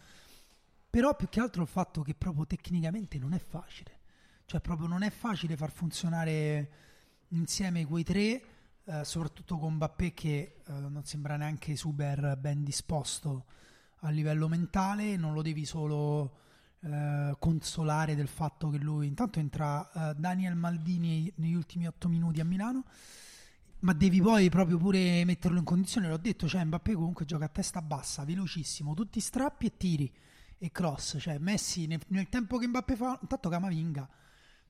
[0.89, 3.99] Però più che altro il fatto che proprio tecnicamente non è facile.
[4.45, 6.71] Cioè proprio non è facile far funzionare
[7.29, 8.41] insieme quei tre
[8.83, 13.45] eh, soprattutto con Mbappé che eh, non sembra neanche super ben disposto
[14.01, 15.15] a livello mentale.
[15.15, 16.39] Non lo devi solo
[16.81, 22.41] eh, consolare del fatto che lui intanto entra eh, Daniel Maldini negli ultimi otto minuti
[22.41, 22.83] a Milano
[23.79, 27.49] ma devi poi proprio pure metterlo in condizione l'ho detto cioè Mbappé comunque gioca a
[27.49, 30.11] testa bassa velocissimo tutti strappi e tiri
[30.57, 34.09] e cross cioè Messi nel, nel tempo che Mbappé fa intanto Camavinga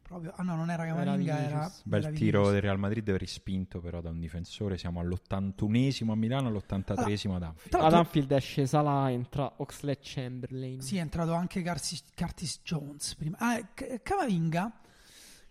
[0.02, 1.82] proprio ah no non era Camavinga era, Vinicius.
[1.84, 4.78] Bel era tiro del Real Madrid respinto però da un difensore.
[4.78, 7.84] Siamo all'81esimo a Milano, all'83esimo ad Anfield.
[7.84, 10.80] Ad Anfield esce Salah, entra Oxlade Chamberlain.
[10.80, 13.38] Sì, è entrato anche Curtis Jones prima.
[13.38, 13.60] Ah,
[14.02, 14.72] Camavinga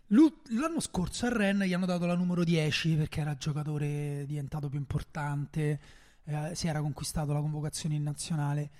[0.08, 4.68] l'anno scorso a Ren gli hanno dato la numero 10 perché era il giocatore diventato
[4.68, 5.80] più importante,
[6.24, 8.70] eh, si era conquistato la convocazione in nazionale.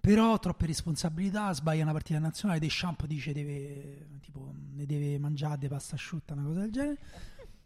[0.00, 5.68] Però troppe responsabilità, sbaglia una partita nazionale, Deschamps dice deve tipo ne deve mangiare de
[5.68, 6.98] pasta asciutta, una cosa del genere.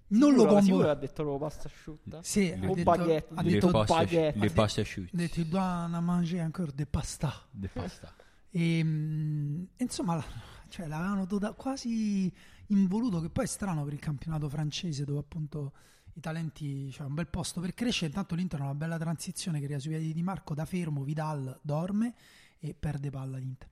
[0.07, 0.91] Non lo Sicuro- sicuro convoca.
[0.91, 2.23] ha detto proprio pasta asciutta.
[2.23, 4.39] Sì, Le- ha O detto, baguette, ha le detto, ha baguette.
[4.39, 5.17] le passe asciutte.
[5.17, 7.33] detto tu dois manger ancora de pasta.
[7.51, 8.15] De pasta.
[8.51, 10.23] E, mm, insomma,
[10.69, 11.27] cioè, l'avevano
[11.57, 12.33] quasi
[12.69, 15.73] involuto, che poi è strano per il campionato francese, dove appunto
[16.15, 18.07] i talenti, cioè un bel posto per crescere.
[18.07, 21.59] Intanto l'Inter ha una bella transizione che crea sui piedi di Marco da fermo, Vidal
[21.63, 22.15] dorme
[22.59, 23.69] e perde palla l'Inter.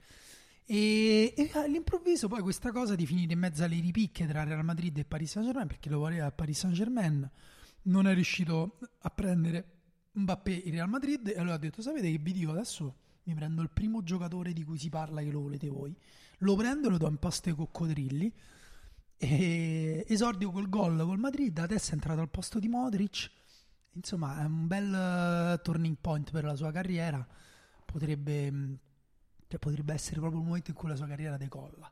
[0.65, 4.97] E, e all'improvviso poi questa cosa di finire in mezzo alle ripicche tra Real Madrid
[4.99, 7.31] e Paris Saint Germain, perché lo voleva il Paris Saint Germain,
[7.83, 9.81] non è riuscito a prendere
[10.13, 13.63] Mbappé in Real Madrid e allora ha detto sapete che vi dico adesso mi prendo
[13.63, 15.97] il primo giocatore di cui si parla che lo volete voi
[16.39, 18.33] lo prendo e lo do in pasto ai coccodrilli
[19.23, 23.31] e esordio col gol col Madrid adesso è entrato al posto di Modric
[23.93, 27.25] insomma è un bel eh, turning point per la sua carriera
[27.85, 28.79] potrebbe, mh,
[29.47, 31.89] cioè, potrebbe essere proprio il momento in cui la sua carriera decolla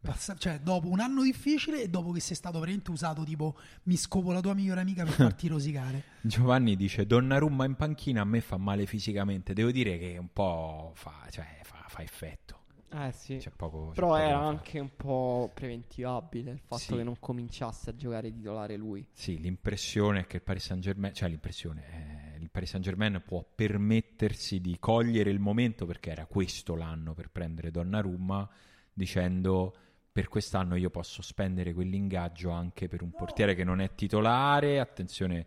[0.00, 3.96] Passa- cioè dopo un anno difficile e dopo che sei stato veramente usato tipo mi
[3.96, 8.40] scopo la tua migliore amica per farti rosicare Giovanni dice Donnarumma in panchina a me
[8.40, 9.52] fa male fisicamente.
[9.52, 12.57] Devo dire che un po' fa, cioè, fa, fa effetto.
[12.90, 13.36] Eh sì.
[13.36, 16.96] C'è poco, c'è Però poco era anche un po' preventivabile il fatto Sì.
[16.96, 19.06] che non cominciasse a giocare titolare lui.
[19.12, 23.22] Sì, l'impressione è che il Paris Saint Germain, cioè l'impressione, eh, il Paris Saint Germain
[23.26, 28.48] può permettersi di cogliere il momento perché era questo l'anno per prendere Donnarumma
[28.92, 29.74] dicendo
[30.10, 35.46] per quest'anno io posso spendere quell'ingaggio anche per un portiere che non è titolare attenzione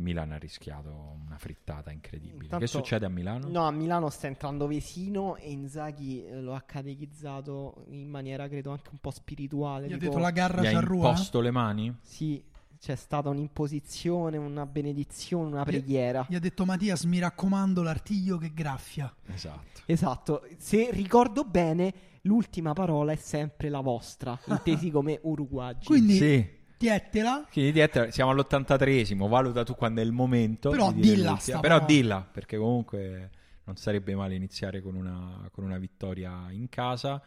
[0.00, 3.48] Milan ha rischiato una frittata incredibile Intanto- che succede a Milano?
[3.48, 8.70] No, a Milano sta entrando Vesino e Inzaghi eh, lo ha catechizzato in maniera credo
[8.70, 9.86] anche un po' spirituale.
[9.86, 11.96] Gli ha tipo- detto la garra gli ha imposto le mani?
[12.00, 12.42] Sì,
[12.78, 16.26] c'è stata un'imposizione, una benedizione, una preghiera.
[16.28, 19.14] Gli ha detto Mattias, mi raccomando, l'artiglio che graffia.
[19.26, 25.86] esatto Esatto, se ricordo bene, l'ultima parola è sempre la vostra, intesi come uruguagi.
[25.86, 27.46] Quindi sì tietela.
[27.52, 30.70] Quindi dietro- siamo all'83esimo, valuta tu quando è il momento.
[30.70, 33.30] Però di dilla Però dilla, perché comunque
[33.64, 37.22] non sarebbe male iniziare con una, con una vittoria in casa.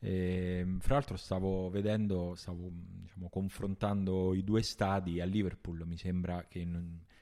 [0.00, 6.44] E, fra l'altro stavo vedendo, stavo diciamo, confrontando i due stadi a Liverpool, mi sembra
[6.46, 6.68] che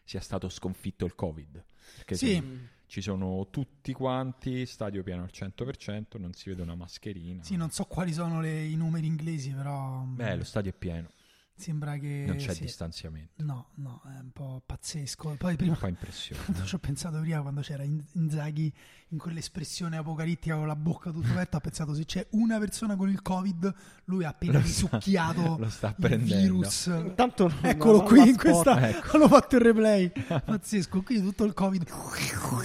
[0.03, 1.64] sia stato sconfitto il Covid.
[1.99, 2.42] Perché Sì.
[2.87, 7.44] ci sono tutti quanti, stadio pieno al 100%, non si vede una mascherina.
[7.44, 10.75] Sì, non so quali sono le- i numeri inglesi, però mm, Beh, lo stadio è
[10.75, 11.09] pieno,
[11.57, 12.25] sembra che...
[12.27, 12.62] non c'è sì.
[12.62, 13.42] distanziamento.
[13.42, 15.37] No, no, è un po' pazzesco.
[15.38, 16.42] Poi prima Fa impressione.
[16.64, 18.73] Ci ho pensato prima quando c'era In- Inzaghi
[19.11, 21.57] in quell'espressione apocalittica con la bocca tutta aperta.
[21.57, 25.57] Ho pensato se c'è una persona con il Covid, lui ha appena Lo sta- risucchiato
[25.59, 26.55] lo sta il prendendo.
[26.55, 26.87] virus.
[26.87, 28.88] Intanto Eccolo una qui in questa.
[28.88, 29.16] Ecco.
[29.16, 30.12] Hanno fatto il replay.
[30.45, 31.03] Pazzesco.
[31.03, 31.83] Qui tutto il Covid.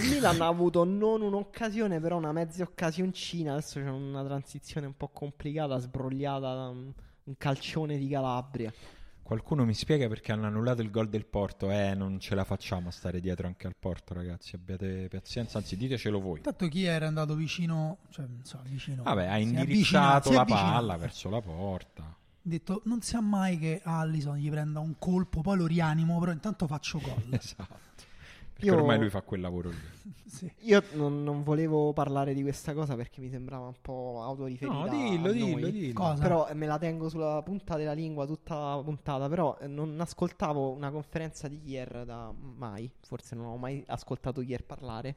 [0.02, 3.54] Il Milan ha avuto non un'occasione, però una mezza occasioncina.
[3.54, 6.74] Adesso c'è una transizione un po' complicata, sbrogliata da
[7.24, 8.74] un, calcione di Calabria.
[9.24, 11.72] Qualcuno mi spiega perché hanno annullato il gol del Porto?
[11.72, 14.56] Eh, non ce la facciamo a stare dietro anche al Porto, ragazzi.
[14.56, 16.38] Abbiate pazienza, anzi, ditecelo voi.
[16.38, 19.04] Intanto chi era andato vicino, cioè, non so, vicino.
[19.04, 22.04] Vabbè, ha indirizzato la palla verso la porta.
[22.04, 26.32] Ha detto non sia mai che Allison gli prenda un colpo, poi lo rianimo, però
[26.32, 27.24] intanto faccio gol.
[27.32, 28.10] Esatto.
[28.62, 29.76] Perché Io- ormai lui fa quel lavoro lì.
[30.32, 30.50] Sì.
[30.60, 34.78] Io non, non volevo parlare di questa cosa perché mi sembrava un po' autoriferita.
[34.78, 35.94] No, dillo, dillo, dillo.
[35.94, 36.22] Cosa?
[36.22, 39.28] Però eh, me la tengo sulla punta della lingua tutta la puntata.
[39.28, 42.90] Però eh, non ascoltavo una conferenza di Kier da mai.
[43.02, 45.16] Forse non ho mai ascoltato Kier parlare.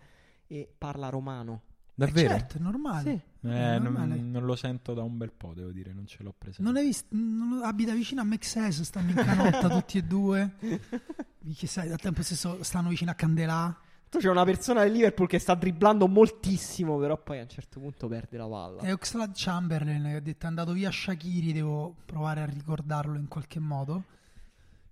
[0.48, 1.60] E parla romano.
[1.94, 2.26] Davvero?
[2.34, 3.02] Eh, certo, è normale.
[3.40, 3.46] Sì.
[3.48, 4.16] È Eh, normale.
[4.16, 6.62] non, non lo sento da un bel po', devo dire, non ce l'ho presente.
[6.62, 7.06] Non hai visto?
[7.10, 10.54] non- abita vicino a Mexes, stanno in canotta tutti e due.
[10.58, 13.78] Che sai, al tempo stesso stanno vicino a Candelà.
[14.08, 16.98] Tu c'è una persona del Liverpool che sta dribblando moltissimo.
[16.98, 18.82] Però poi a un certo punto perde la palla.
[18.82, 23.26] E Oxlade Chamberlain che ha detto è andato via Shakiri, devo provare a ricordarlo in
[23.28, 24.04] qualche modo.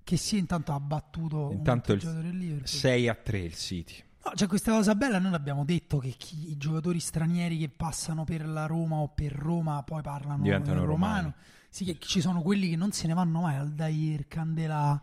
[0.05, 2.67] Che sì, intanto ha battuto Intanto un il giocatore del Liverpool.
[2.69, 4.03] 6 a 3 il City.
[4.25, 8.23] No, c'è questa cosa bella, noi l'abbiamo detto che chi- i giocatori stranieri che passano
[8.25, 11.15] per la Roma o per Roma poi parlano Diventano romano.
[11.17, 11.35] romani.
[11.69, 15.01] Sì, che ci sono quelli che non se ne vanno mai, Aldair, Candelà.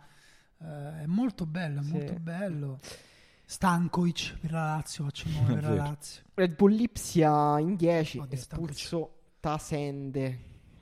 [0.61, 1.91] Eh, è molto bello, è Sì.
[1.91, 2.79] molto bello.
[3.45, 5.73] Stankovic per la Lazio, nome per la.
[5.75, 6.21] Lazio.
[6.35, 8.19] Red Bull Lipsia in 10.
[8.19, 10.39] Oddio, stanco Espulso Tasende.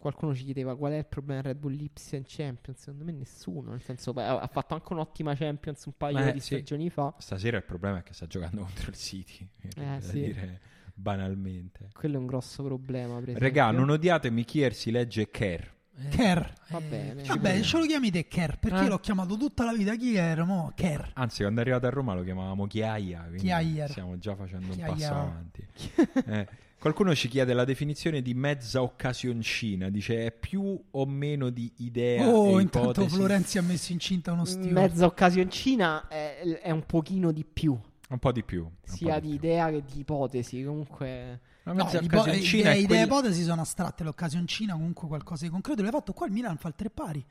[0.07, 2.79] Qualcuno ci chiedeva qual è il problema Red Bull Lipsia in Champions.
[2.79, 3.71] Secondo me nessuno.
[3.71, 6.55] Nel senso, beh, ha fatto anche un'ottima Champions un paio Eh, di sì.
[6.55, 7.13] stagioni fa.
[7.17, 9.45] Stasera il problema è che sta giocando contro il City.
[9.77, 10.19] Eh, da sì.
[10.21, 10.59] dire
[10.93, 11.89] banalmente.
[11.93, 13.19] Quello è un grosso problema.
[13.19, 15.75] Per Regà, non odiatemi, Kier si legge Kerr.
[16.09, 16.41] Kerr.
[16.69, 17.23] Va bene.
[17.23, 18.87] Vabbè, ce lo chiami te Kerr, perché Eh?
[18.87, 20.71] l'ho chiamato tutta la vita chi era, mo?
[20.75, 21.01] Kerr.
[21.15, 23.21] Anzi, quando è arrivato a Roma lo chiamavamo Chiaia.
[23.23, 23.89] quindi Chiaier.
[23.89, 24.93] Stiamo già facendo un Chiaier.
[24.95, 25.67] passo avanti.
[26.27, 26.47] Eh,
[26.79, 29.89] qualcuno ci chiede la definizione di mezza occasioncina.
[29.89, 33.15] Dice è più o meno di idea Oh, e intanto ipotesi?
[33.15, 34.71] Florenzi ha messo incinta uno stile.
[34.71, 37.77] Mezza occasioncina è, è un pochino di più.
[38.09, 38.65] Un po' di più.
[38.83, 39.35] Sia po' di più.
[39.35, 40.63] idea che di ipotesi.
[40.63, 41.39] Comunque.
[41.63, 45.43] La No, mezza ipo- occasioncina idee, è idee quella- ipotesi sono astratte, l'occasioncina comunque qualcosa
[45.43, 45.81] di concreto.
[45.81, 47.23] L'hai fatto qua il Milan fa il tre pari.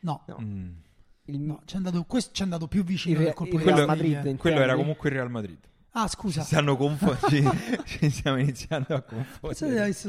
[0.00, 0.36] No, No.
[0.40, 0.68] Mm.
[1.28, 3.58] Il, no, c'è andato, questo ci è andato più vicino il Re- del colpo il
[3.60, 4.36] di Real Quello- Madrid.
[4.36, 5.58] Quello era comunque il Real Madrid.
[5.98, 6.42] Ah, Ci scusa.
[6.42, 7.54] stanno confondendo.
[7.86, 9.80] ci stiamo iniziando a confondere.
[9.80, 10.08] avessi-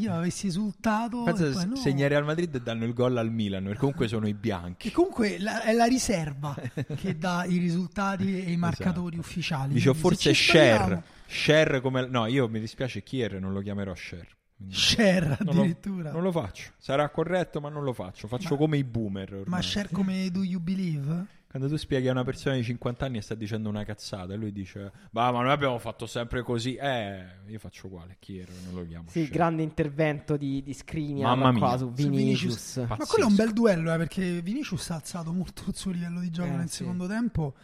[0.00, 1.26] io avessi esultato.
[1.26, 1.74] E poi se no.
[1.76, 4.88] segna Real Madrid e danno il gol al Milan, perché comunque sono i bianchi.
[4.88, 6.54] Che comunque la- è la riserva
[6.96, 9.28] che dà i risultati e i marcatori Esatto.
[9.28, 9.72] ufficiali.
[9.74, 11.02] Dicevo forse ci Share.
[11.26, 12.06] Share come...
[12.06, 14.28] No, io mi dispiace Kier, non lo chiamerò Share.
[14.70, 16.10] Share non lo- addirittura.
[16.12, 16.70] Non lo faccio.
[16.78, 18.26] Sarà corretto, ma non lo faccio.
[18.28, 19.48] Faccio come i boomer ormai.
[19.48, 21.26] Ma share come Do You Believe?
[21.48, 24.36] Quando tu spieghi a una persona di 50 anni e sta dicendo una cazzata e
[24.36, 26.74] lui dice "Ma ma noi abbiamo fatto sempre così".
[26.76, 29.08] Eh, io faccio uguale, Kier, non lo chiamo.
[29.08, 29.30] Sì, Share.
[29.30, 31.78] grande intervento di, di Skriniar Mamma qua mia.
[31.78, 32.76] su Su Vinicius.
[32.86, 36.20] Ma quello è un bel duello, eh, perché Vinicius ha alzato molto il suo livello
[36.20, 36.76] di gioco Eh, nel sì.
[36.78, 37.54] secondo tempo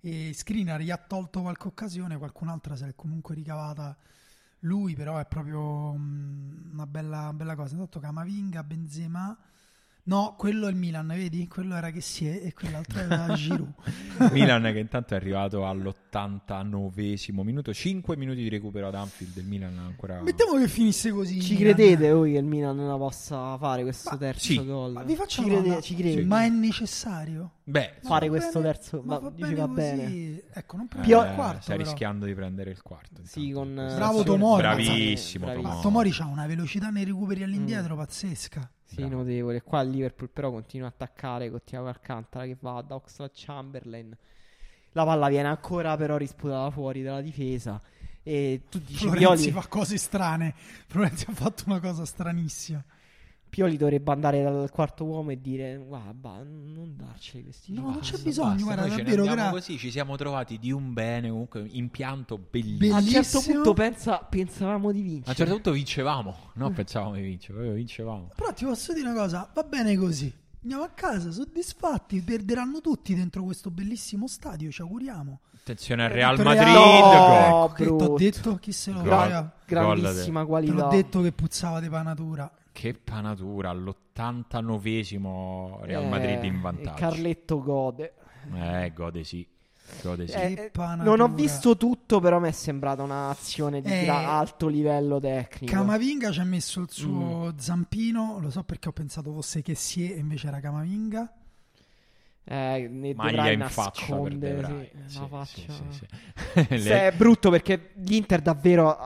[0.00, 3.96] e Skriniar gli ha tolto qualche occasione, qualcun'altra se l'è comunque ricavata
[4.60, 7.74] lui, però è proprio mm, una bella, bella cosa.
[7.74, 9.36] Intanto Camavinga, Benzema,
[10.04, 11.46] No, quello è il Milan, vedi?
[11.46, 13.72] Quello era che si è e quell'altro era Giroud.
[14.32, 19.78] Milan che intanto è arrivato all'89esimo minuto, 5 minuti di recupero ad Anfield, il Milan
[19.78, 20.20] ancora...
[20.20, 21.40] Mettiamo che finisse così.
[21.40, 21.74] Ci Milan.
[21.74, 24.64] credete voi che il Milan non la possa fare questo Ma terzo sì.
[24.64, 24.92] gol?
[24.92, 26.24] Ma vi faccio ci, crede- ci credi?
[26.24, 27.52] Ma è necessario?
[27.62, 29.74] Beh, Ma Fare questo bene- terzo- ma va- va dici bene va così.
[29.80, 30.42] bene.
[30.52, 31.62] Ecco, non eh, prendiamo Pio- il quarto.
[31.62, 31.88] stai però.
[31.88, 33.20] rischiando di prendere il quarto.
[33.24, 34.22] Sì, intanto, con, in eh, questa Bravo.
[34.24, 34.62] Tomori.
[34.62, 35.46] Bravissimo, Bravissimo.
[35.46, 35.80] Ma Tomori.
[35.82, 37.98] Tomori ha una velocità nei recuperi all'indietro Mm.
[37.98, 38.70] pazzesca.
[38.92, 39.16] Sì, Bravo.
[39.16, 39.62] notevole.
[39.62, 44.16] Qua il Liverpool però continua a attaccare con Thiago Alcantara che va da Oxlade Chamberlain.
[44.92, 47.80] La palla viene ancora però risputata fuori dalla difesa.
[48.22, 50.54] E tu dici Florenzi Pioli, fa cose strane.
[50.86, 52.84] Florenzi ha fatto una cosa stranissima.
[53.52, 58.00] Pioli dovrebbe andare dal quarto uomo e dire guarda, non darci questi No, giochi." non
[58.00, 60.72] c'è bisogno, basta, guarda, noi ce ne davvero, andiamo gra- così, ci siamo trovati di
[60.72, 62.78] un bene, comunque impianto bellissimo.
[62.78, 62.96] Bellissimo.
[62.96, 65.26] A un certo punto pensa, pensavamo di vincere.
[65.26, 68.30] A un certo punto vincevamo, no pensavamo di vincere, proprio vincevamo.
[68.34, 70.32] Però ti posso dire una cosa, va bene così.
[70.62, 75.40] Andiamo a casa soddisfatti, perderanno tutti dentro questo bellissimo stadio, ci auguriamo.
[75.56, 78.54] Attenzione al Real Real- Madrid, No, che ti ho detto?
[78.56, 79.52] Chi se lo frega?
[79.66, 80.72] Grandissima Te qualità.
[80.72, 82.50] l'ho detto che puzzava di panatura.
[82.72, 86.96] Che panatura all'89esimo Real Eh, Madrid in vantaggio.
[86.98, 88.14] Carletto gode.
[88.54, 89.46] Eh, gode sì.
[90.02, 90.34] Gode sì.
[90.34, 95.20] Eh, eh, non ho visto tutto, però mi è sembrata un'azione di Eh, alto livello
[95.20, 95.70] tecnico.
[95.72, 97.58] Camavinga ci ha messo il suo Mm.
[97.58, 101.30] zampino, lo so perché ho pensato fosse che si e invece era Camavinga.
[102.44, 104.90] Eh, ne Maglia in faccia per De Vrij.
[105.06, 105.68] sì, Sì, sì,
[106.68, 106.88] sì, sì.
[106.88, 108.96] È brutto perché l'Inter davvero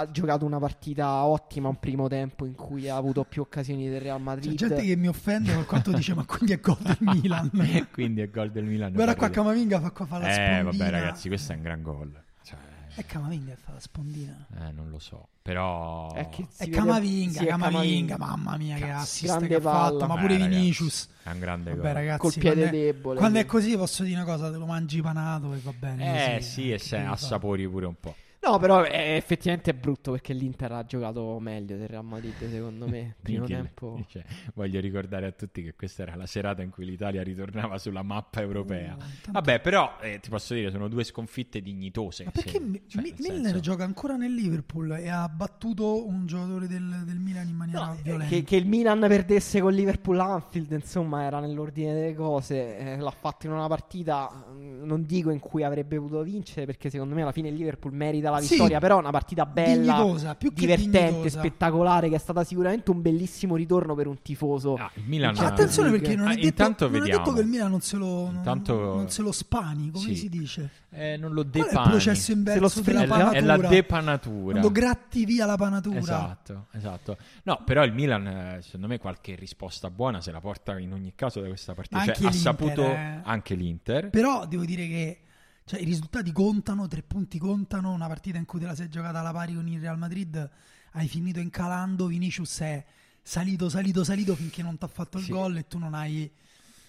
[0.00, 4.00] ha, giocato una partita ottima un primo tempo in cui ha avuto più occasioni del
[4.00, 4.54] Real C'è Madrid.
[4.56, 7.88] gente che mi offende per quanto dice ma quindi è gol del Milan.
[7.92, 8.92] Quindi è gol del Milan.
[8.92, 10.62] Guarda qua Camavinga fa qua fa la Eh, spondina.
[10.62, 12.22] vabbè, ragazzi, questo è un gran gol.
[12.42, 12.58] Cioè,
[12.96, 14.46] È Camavinga che fa la spondina.
[14.58, 15.28] eh, non lo so.
[15.42, 16.12] Però.
[16.12, 19.54] È che È si vede- Camavinga, sì, è Camavinga, mamma mia che assist grande che
[19.54, 20.06] ha fatto, palla.
[20.06, 21.08] ma Eh, pure ragazzi, Vinicius.
[21.22, 21.92] È un grande Vabbè gol.
[21.92, 23.18] ragazzi, Col piede quando, è, debole.
[23.18, 23.46] quando è sì.
[23.48, 26.72] così posso dire una cosa, te lo mangi panato e va bene Eh così, sì,
[26.72, 28.14] e se assapori pure un po'.
[28.42, 32.88] No, però è, effettivamente è brutto perché l'Inter ha giocato meglio del Real Madrid, secondo
[32.88, 33.16] me.
[33.22, 33.94] Primo Michele tempo.
[33.98, 34.24] dice,
[34.54, 38.40] voglio ricordare a tutti che questa era la serata in cui l'Italia ritornava sulla mappa
[38.40, 38.94] europea.
[38.94, 42.24] Uh, tanto- Vabbè, però eh, ti posso dire, sono due sconfitte dignitose.
[42.24, 46.06] Ma perché se- cioè, Mi- nel Milner senso- gioca ancora nel Liverpool e ha battuto
[46.06, 48.34] un giocatore del, del Milan in maniera No, eh, violenta?
[48.34, 52.78] che, che il Milan perdesse con Liverpool Anfield, insomma, era nell'ordine delle cose.
[52.78, 56.88] Eh, l'ha fatto in una partita, mm, non dico in cui avrebbe potuto vincere, perché
[56.88, 58.54] secondo me alla fine il Liverpool merita la Sì.
[58.54, 58.78] vittoria.
[58.80, 60.02] Però è una partita bella,
[60.38, 61.38] che divertente, dignitosa.
[61.38, 64.74] spettacolare, che è stata sicuramente un bellissimo ritorno per un tifoso.
[64.74, 67.40] Ah, il Milan Cioè, Attenzione perché non è, Ah, detto, intanto non è detto che
[67.40, 70.16] il Milan non se lo, non- Intanto- non se lo spani, come Sì.
[70.16, 70.70] si dice?
[70.92, 71.88] Eh, non lo Qual è il depani.
[71.90, 73.38] processo inverso Se lo della è, la, panatura?
[73.38, 74.50] è la depanatura.
[74.58, 75.98] Quando gratti via la panatura.
[75.98, 77.16] Esatto, esatto.
[77.44, 81.12] No, però il Milan, eh, secondo me, qualche risposta buona se la porta in ogni
[81.14, 81.98] caso da questa partita.
[82.04, 83.20] Cioè, anche ha l'Inter, saputo eh.
[83.22, 84.10] anche l'Inter.
[84.10, 85.18] Però devo dire che
[85.64, 87.92] cioè, i risultati contano, tre punti contano.
[87.92, 90.50] Una partita in cui te la sei giocata alla pari con il Real Madrid,
[90.92, 92.06] hai finito incalando.
[92.06, 92.84] Vinicius è
[93.22, 95.30] salito, salito, salito finché non ti ha fatto il Sì.
[95.32, 96.30] gol e tu non hai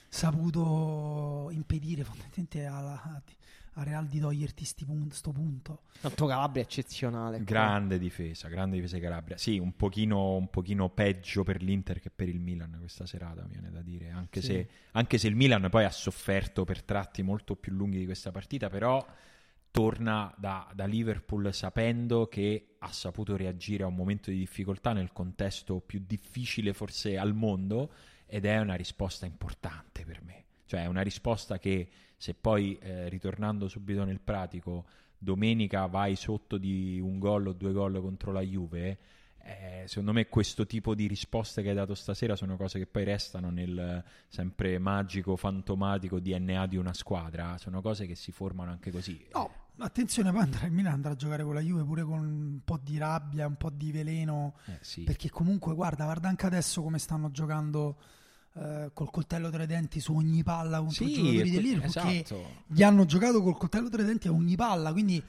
[0.09, 3.21] saputo impedire fondamentalmente alla,
[3.75, 5.83] a, Real di toglierti sti pun- sto punto.
[6.01, 7.37] Tanto Calabria è eccezionale.
[7.37, 7.45] qua.
[7.45, 9.37] Grande difesa, grande difesa di Calabria.
[9.37, 13.51] Sì, un pochino, un pochino peggio per l'Inter che per il Milan questa serata, mi
[13.53, 14.09] viene da dire.
[14.09, 14.47] Anche, Sì.
[14.47, 18.31] se, anche se il Milan poi ha sofferto per tratti molto più lunghi di questa
[18.31, 19.05] partita, però
[19.71, 25.13] torna da, da Liverpool sapendo che ha saputo reagire a un momento di difficoltà nel
[25.13, 27.91] contesto più difficile forse al mondo
[28.25, 30.43] ed è una risposta importante per me.
[30.65, 31.89] Cioè è una risposta che
[32.21, 34.85] se poi, eh, ritornando subito nel pratico,
[35.17, 38.97] domenica vai sotto di un gol o due gol contro la Juve,
[39.39, 43.05] eh, secondo me questo tipo di risposte che hai dato stasera sono cose che poi
[43.05, 48.91] restano nel sempre magico, fantomatico DNA di una squadra, sono cose che si formano anche
[48.91, 49.25] così.
[49.33, 52.59] No, attenzione, poi andrà il Milan andrà a giocare con la Juve pure con un
[52.63, 54.57] po' di rabbia, un po' di veleno.
[54.67, 55.01] Eh, sì.
[55.05, 57.97] Perché comunque, guarda, guarda anche adesso come stanno giocando
[58.53, 61.61] eh, col coltello tra i denti su ogni palla contro i Sì, giocatori del que-
[61.61, 62.49] Liverpool che esatto.
[62.67, 64.91] gli hanno giocato col coltello tra i denti a ogni palla.
[64.91, 65.23] Quindi,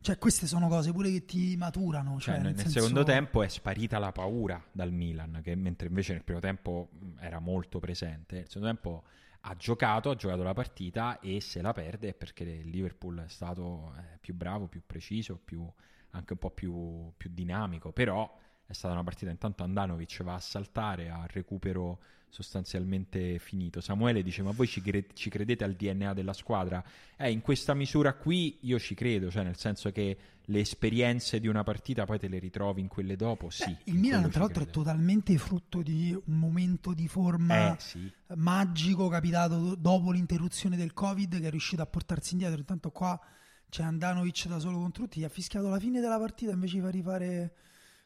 [0.00, 2.18] cioè, queste sono cose pure che ti maturano.
[2.18, 6.12] Cioè, Cioè, nel, senso- secondo tempo è sparita la paura dal Milan, che mentre invece
[6.14, 6.88] nel primo tempo
[7.20, 8.36] era molto presente.
[8.36, 9.02] Nel secondo tempo
[9.42, 13.28] ha giocato, ha giocato la partita e se la perde è perché il Liverpool è
[13.28, 15.68] stato eh, più bravo, più preciso, più-
[16.10, 17.92] anche un po' più, più dinamico.
[17.92, 21.98] Però è stata una partita intanto Andanovic va a saltare a recupero
[22.32, 23.82] sostanzialmente finito.
[23.82, 26.82] Samuele dice: Ma voi ci, cre- ci, credete al DNA della squadra?
[27.16, 30.16] Eh, in questa misura qui io ci credo, cioè nel senso che
[30.46, 33.50] le esperienze di una partita poi te le ritrovi in quelle dopo.
[33.50, 37.80] Sì, Beh, il Milan, tra l'altro, è totalmente frutto di un momento di forma eh,
[37.80, 38.10] sì.
[38.36, 42.58] magico capitato dopo l'interruzione del Covid, che è riuscito a portarsi indietro.
[42.58, 43.20] Intanto qua
[43.68, 46.92] c'è Andanovic da solo contro tutti, ha fischiato la fine della partita invece di far
[46.92, 47.54] rifare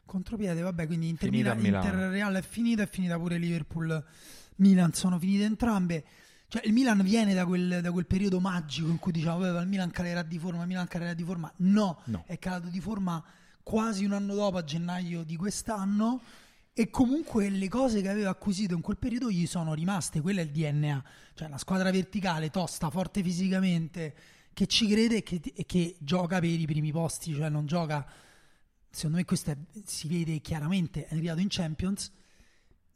[0.07, 0.61] contropiede.
[0.61, 4.03] Vabbè, quindi Inter, Milan, Inter Real è finita, è finita pure Liverpool.
[4.55, 6.03] Milan sono finite entrambe.
[6.47, 9.91] Cioè, il Milan viene da quel, da quel periodo magico in cui diciamo, il Milan
[9.91, 11.51] calerà di forma, il Milan calerà di forma.
[11.57, 13.23] No, no, è calato di forma
[13.61, 16.21] quasi un anno dopo, a gennaio di quest'anno.
[16.73, 20.21] E comunque le cose che aveva acquisito in quel periodo gli sono rimaste.
[20.21, 21.03] Quello è il DNA.
[21.33, 24.15] Cioè, una squadra verticale, tosta, forte fisicamente,
[24.53, 27.33] che ci crede e che, e che gioca per i primi posti.
[27.33, 28.07] Cioè, non gioca
[28.97, 32.11] secondo me questo è, si vede chiaramente, è arrivato in Champions,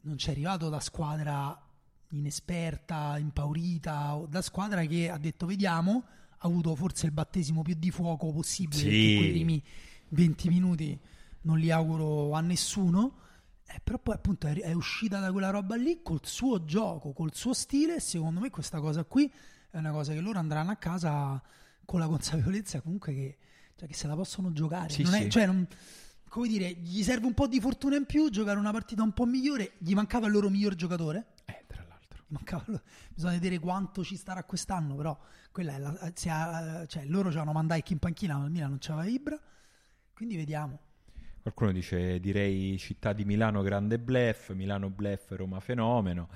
[0.00, 1.56] non c'è arrivato da squadra
[2.08, 6.02] inesperta, impaurita, da squadra che ha detto vediamo,
[6.38, 9.16] ha avuto forse il battesimo più di fuoco possibile, sì.
[9.16, 9.62] quei primi
[10.08, 11.00] 20 minuti
[11.42, 13.18] non li auguro a nessuno,
[13.64, 17.32] eh, però poi appunto è, è uscita da quella roba lì col suo gioco, col
[17.32, 19.32] suo stile, secondo me questa cosa qui
[19.70, 21.40] è una cosa che loro andranno a casa
[21.84, 23.36] con la consapevolezza comunque che
[23.82, 24.90] cioè che se la possono giocare.
[24.90, 25.24] Sì, non sì.
[25.24, 25.66] È, cioè non,
[26.28, 29.26] come dire, gli serve un po' di fortuna in più, giocare una partita un po'
[29.26, 29.72] migliore.
[29.78, 31.32] Gli mancava il loro miglior giocatore.
[31.46, 32.22] Eh, tra l'altro.
[32.28, 32.80] Mancava,
[33.12, 35.18] bisogna vedere quanto ci starà quest'anno, però
[35.50, 39.08] quella è la, ha, cioè, loro c'hanno Mandai in panchina, ma il Milan non c'aveva
[39.08, 39.40] Ibra.
[40.14, 40.78] Quindi vediamo.
[41.42, 46.28] Qualcuno dice direi città di Milano grande blef, Milano blef, Roma fenomeno.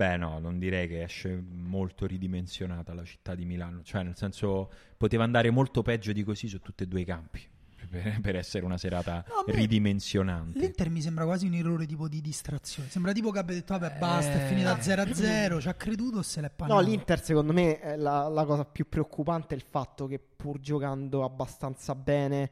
[0.00, 3.82] Beh, no, non direi che esce molto ridimensionata la città di Milano.
[3.82, 7.46] Cioè, nel senso, poteva andare molto peggio di così su tutti e due i campi.
[7.90, 10.58] Per, per essere una serata No, ridimensionante.
[10.58, 12.88] L'Inter mi sembra quasi un errore tipo di distrazione.
[12.88, 14.48] Sembra tipo che abbia detto, vabbè, basta, è Eh.
[14.48, 16.80] finita 0-0, ci ha creduto o se l'è panato.
[16.80, 20.60] No, l'Inter secondo me è la, la cosa più preoccupante è il fatto che pur
[20.60, 22.50] giocando abbastanza bene,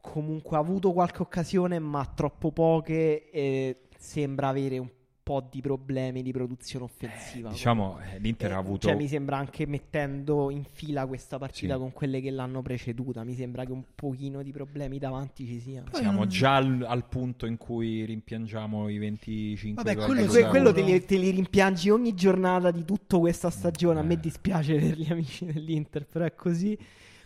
[0.00, 4.90] comunque ha avuto qualche occasione, ma troppo poche e sembra avere un
[5.28, 7.50] po' di problemi di produzione offensiva.
[7.50, 8.86] Diciamo, eh, l'Inter Eh, ha avuto...
[8.88, 11.78] Cioè, mi sembra anche mettendo in fila questa partita Sì.
[11.78, 13.24] con quelle che l'hanno preceduta.
[13.24, 15.88] Mi sembra che un pochino di problemi davanti ci siano.
[15.92, 20.72] Siamo non- già al, al punto in cui rimpiangiamo i 25 Vabbè, quello Que- quello
[20.72, 24.00] te li, te li rimpiangi ogni giornata di tutta questa stagione.
[24.00, 24.20] A me Eh.
[24.20, 26.78] dispiace per gli amici dell'Inter, però è così.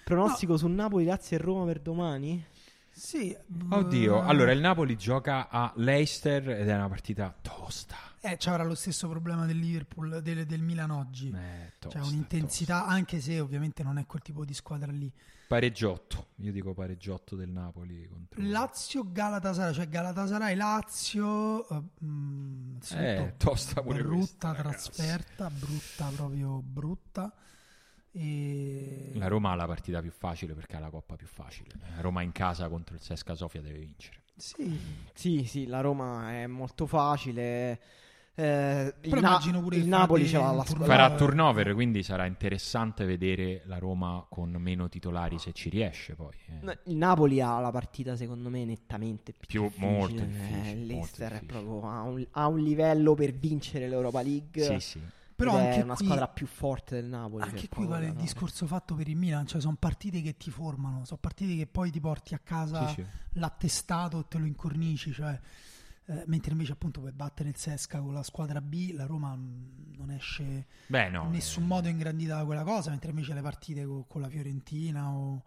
[0.05, 2.45] Pronostico su Napoli, Lazio e Roma per domani?
[2.93, 3.37] Sì.
[3.71, 7.97] Oddio, eh, allora il Napoli gioca a Leicester ed è una partita tosta.
[8.21, 11.29] Eh, ci avrà lo stesso problema del Liverpool, del, del Milan oggi.
[11.35, 15.11] Eh, tosta, Cioè un'intensità, anche se ovviamente non è quel tipo di squadra lì.
[15.11, 15.31] tosta.
[15.49, 18.41] Pareggiotto, io dico pareggiotto del Napoli contro...
[18.43, 24.09] Lazio Galatasaray, cioè Galatasaray Lazio eh, mm, Eh, tosta pure questa,
[24.53, 24.91] brutta ragazzi.
[24.93, 27.35] trasferta, brutta proprio brutta.
[28.13, 29.11] E...
[29.15, 31.71] La Roma ha la partita più facile perché ha la coppa più facile.
[31.95, 34.21] La Roma in casa contro il Sesca Sofia deve vincere.
[34.37, 34.79] Sì,
[35.15, 37.81] Sì, sì, la Roma è molto facile.
[38.35, 40.87] Eh, il, Però Na- immagino pure il Napoli ce l'ha la squadra.
[40.87, 46.35] Farà turnover, quindi sarà interessante vedere la Roma con meno titolari se ci riesce poi.
[46.49, 46.79] eh.
[46.85, 49.87] Il Napoli ha la partita, secondo me, nettamente più, Più- difficile.
[49.91, 51.63] molto Eh, difficile, il molto Leicester è difficile.
[51.63, 54.63] proprio a un, a un livello per vincere l'Europa League.
[54.65, 55.01] Sì, sì.
[55.45, 57.43] Però è una qui, squadra più forte del Napoli.
[57.45, 61.05] anche qui vale il discorso fatto per il Milan, cioè sono partite che ti formano,
[61.05, 63.07] sono partite che poi ti porti a casa Sì, sì.
[63.33, 65.39] l'attestato e te lo incornici, cioè,
[66.07, 69.95] eh, mentre invece appunto puoi battere il Sesca con la squadra B, la Roma mm,
[69.97, 71.25] non esce Beh, no.
[71.25, 74.29] in nessun eh, modo ingrandita da quella cosa, mentre invece le partite co- con, la
[74.29, 75.43] Fiorentina o,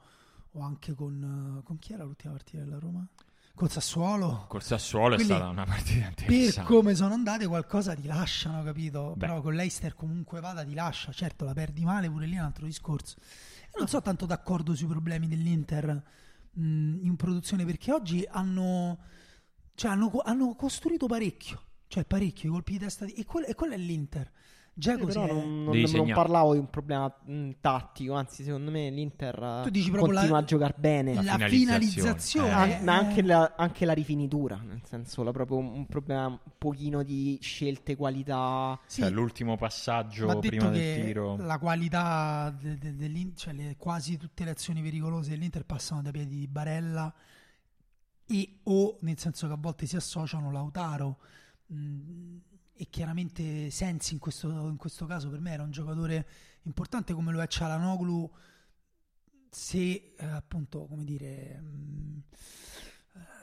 [0.52, 3.08] o anche con, eh, con chi era l'ultima partita della Roma?
[3.56, 4.46] Col Sassuolo.
[4.50, 6.74] Col Sassuolo è Quindi, stata una partita Per interessante.
[6.74, 9.14] come sono andate qualcosa ti lasciano, capito?
[9.16, 9.26] Beh.
[9.28, 12.46] Però con l'Eister comunque vada ti lascia, certo la perdi male, pure lì è un
[12.46, 13.16] altro discorso.
[13.18, 16.04] Io non sono tanto d'accordo sui problemi dell'Inter
[16.52, 19.00] mh, in produzione perché oggi hanno,
[19.74, 23.56] cioè, hanno, hanno costruito parecchio, cioè parecchio i colpi di testa di- e, quello, e
[23.56, 24.30] quello è l'Inter.
[24.78, 29.42] Così però non, non- non parlavo di un problema mh, tattico, anzi, secondo me l'Inter
[29.42, 31.14] eh, Tu dici proprio continua la- a giocare bene.
[31.14, 31.88] La la finalizzazione.
[32.20, 32.84] finalizzazione, Eh.
[32.84, 36.40] Ma eh, anche la, anche la rifinitura, nel senso, la- proprio un, un problema un
[36.58, 38.78] pochino di scelte, qualità.
[38.86, 41.38] sì, Cioè, l'ultimo passaggio prima del tiro.
[41.38, 46.12] la qualità de- de- dell'Inter, cioè le- quasi tutte le azioni pericolose dell'Inter passano dai
[46.12, 47.14] piedi di Barella
[48.28, 51.18] e o nel senso che a volte si associano Lautaro
[51.68, 52.38] mh,
[52.78, 56.28] e chiaramente Sensi in questo, in questo caso per me era un giocatore
[56.64, 58.32] importante come lo è Cialanoglu
[59.50, 62.24] se eh, appunto come dire mh,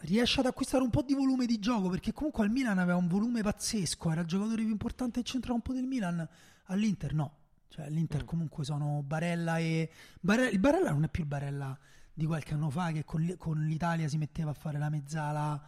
[0.02, 3.08] riesce ad acquistare un po' di volume di gioco perché comunque al Milan aveva un
[3.08, 6.26] volume pazzesco, era il giocatore più importante del centrocampo del Milan,
[6.64, 7.36] all'Inter no.
[7.68, 8.26] Cioè, all'Inter Mm.
[8.26, 9.90] comunque sono Barella e...
[10.20, 11.78] Barella- il Barella non è più il Barella
[12.12, 15.62] di qualche anno fa che con, con l'Italia si metteva a fare la mezzala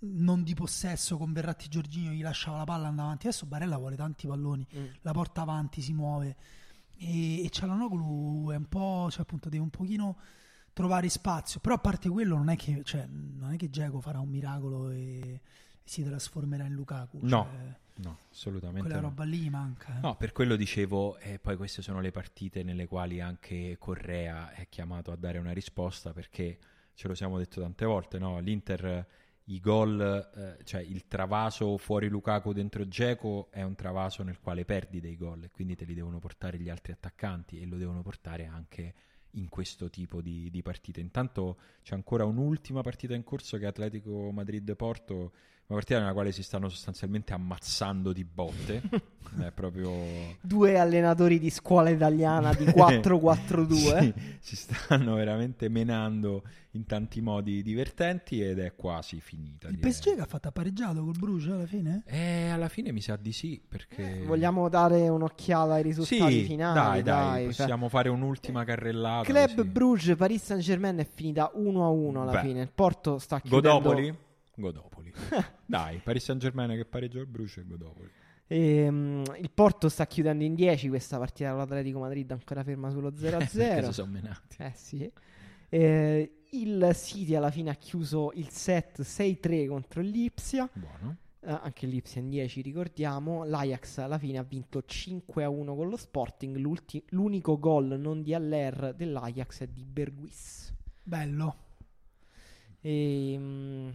[0.00, 3.26] non di possesso con Verratti Giorginio, gli lasciava la palla andava avanti.
[3.26, 4.84] Adesso Barella vuole tanti palloni, Mm.
[5.02, 6.36] la porta avanti, si muove.
[6.96, 10.16] E, e Cialanoglu è un po', cioè appunto deve un pochino
[10.72, 11.60] trovare spazio.
[11.60, 14.90] Però a parte quello non è che, cioè, non è che Dzeko farà un miracolo
[14.90, 15.40] e, e
[15.82, 17.18] si trasformerà in Lukaku.
[17.22, 19.08] No, cioè, No, assolutamente quella no.
[19.10, 19.96] roba lì manca.
[19.98, 20.00] eh.
[20.00, 24.68] No, per quello dicevo, e poi queste sono le partite nelle quali anche Correa è
[24.68, 26.58] chiamato a dare una risposta perché
[26.94, 28.40] ce lo siamo detto tante volte, no?
[28.40, 29.06] L'Inter, eh,
[29.48, 34.64] i gol, eh, cioè il travaso fuori Lukaku dentro Geco è un travaso nel quale
[34.64, 38.02] perdi dei gol e quindi te li devono portare gli altri attaccanti e lo devono
[38.02, 38.94] portare anche
[39.32, 41.00] in questo tipo di, di partite.
[41.00, 45.32] Intanto c'è ancora un'ultima partita in corso che è Atletico Madrid-Porto,
[45.66, 48.82] una partita nella quale si stanno sostanzialmente ammazzando di botte.
[49.40, 49.92] è proprio...
[50.40, 54.12] Due allenatori di scuola italiana di 4-4-2.
[54.44, 56.42] Sì, si stanno veramente menando
[56.72, 59.68] in tanti modi divertenti ed è quasi finita.
[59.68, 59.90] Il direi.
[59.90, 62.02] PSG che ha fatto pareggiato col Bruges alla fine?
[62.04, 64.22] Eh, alla fine mi sa di sì, perché...
[64.26, 66.74] Vogliamo dare un'occhiata ai risultati Sì, finali?
[66.74, 67.46] dai, dai, cioè.
[67.46, 69.24] possiamo fare un'ultima carrellata.
[69.24, 69.68] Club così.
[69.68, 72.40] Bruges Paris Saint Germain è finita 1-1 alla Beh.
[72.40, 72.60] fine.
[72.60, 74.14] Il Porto sta chiudendo Godopoli?
[74.56, 74.93] Godopoli.
[75.66, 78.10] dai, Paris Saint Germain che pareggia il Bruce e Godopoli.
[78.46, 83.10] Ehm, il Porto sta chiudendo in 10 questa partita con l'Atletico Madrid ancora ferma sullo
[83.16, 83.56] 0-0.
[83.56, 84.56] Perché si sono menati.
[84.58, 85.10] Eh sì.
[85.68, 90.68] Eh, il City alla fine ha chiuso il set 6-3 contro l'Ipsia.
[90.72, 91.16] Buono.
[91.40, 93.44] Eh, anche l'Ipsia in 10, ricordiamo.
[93.44, 96.56] L'Ajax alla fine ha vinto 5-1 con lo Sporting.
[96.56, 100.72] L'ulti- l'unico gol non di Aller dell'Ajax è di Berguis.
[101.02, 101.56] Bello.
[102.80, 103.92] Ehm,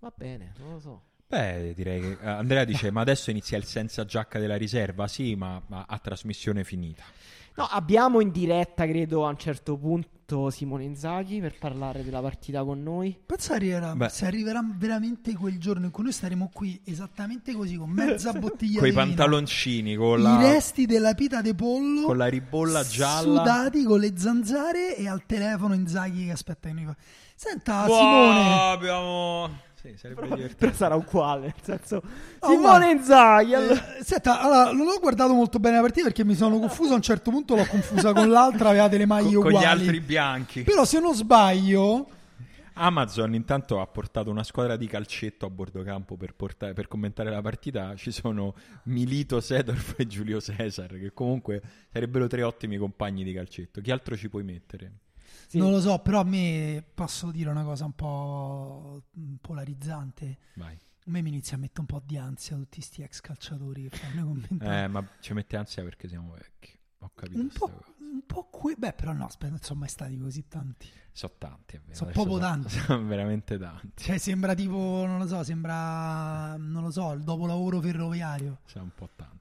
[0.00, 1.02] va bene, non lo so.
[1.28, 5.08] Beh, direi che eh, Andrea dice: Ma adesso inizia il senza giacca della riserva?
[5.08, 7.02] Sì, ma, ma a trasmissione finita.
[7.56, 12.62] No, abbiamo in diretta, credo, a un certo punto Simone Inzaghi per parlare della partita
[12.62, 13.18] con noi.
[13.24, 14.08] Pensa arriverà, Beh.
[14.10, 18.78] se arriverà veramente quel giorno in cui noi staremo qui esattamente così, con mezza bottiglia
[18.80, 22.26] Con i di vino, pantaloncini, con i la, resti della pita de pollo, con la
[22.26, 23.38] ribolla gialla.
[23.40, 26.96] sudati con le zanzare e al telefono Inzaghi che aspetta che noi fa-
[27.34, 29.64] Senta Wow, Simone, abbiamo.
[29.86, 30.64] Sì, sarebbe Però, divertente.
[30.66, 32.02] però sarà uguale, nel senso...
[32.40, 33.54] Oh, Simone Inzaghi!
[33.54, 36.92] allora- eh, senta, allora, non ho guardato molto bene la partita perché mi sono confuso,
[36.92, 39.64] a un certo punto l'ho confusa con l'altra, avevate le maglie Con, con uguali.
[39.64, 40.62] gli altri bianchi.
[40.62, 42.08] Però se non sbaglio,
[42.74, 47.30] Amazon intanto ha portato una squadra di calcetto a bordo campo per, portare- per commentare
[47.30, 47.94] la partita.
[47.96, 53.80] Ci sono Milito, Sedorf e Giulio Cesar, che comunque sarebbero tre ottimi compagni di calcetto.
[53.80, 54.92] Chi altro ci puoi mettere?
[55.46, 55.58] Sì.
[55.58, 59.02] non lo so, però a me posso dire una cosa un po'
[59.40, 60.38] polarizzante.
[60.54, 60.74] Vai.
[60.74, 63.96] A me mi inizia a mettere un po' di ansia tutti sti ex calciatori che
[63.96, 64.82] fanno i commentari.
[64.84, 66.76] Eh, ma ci mette ansia perché siamo vecchi.
[67.00, 67.38] Ho capito.
[67.38, 67.70] un, po',
[68.00, 70.88] un po' que- Beh, però no, aspetta, non sono mai stati così tanti.
[71.12, 71.94] Sono tanti, è vero.
[71.94, 72.70] Sono proprio tanti.
[72.80, 74.02] Sono veramente tanti.
[74.02, 78.60] Cioè, sembra tipo, non lo so, sembra, non lo so, il dopolavoro ferroviario.
[78.64, 79.34] Sono un po' tanti.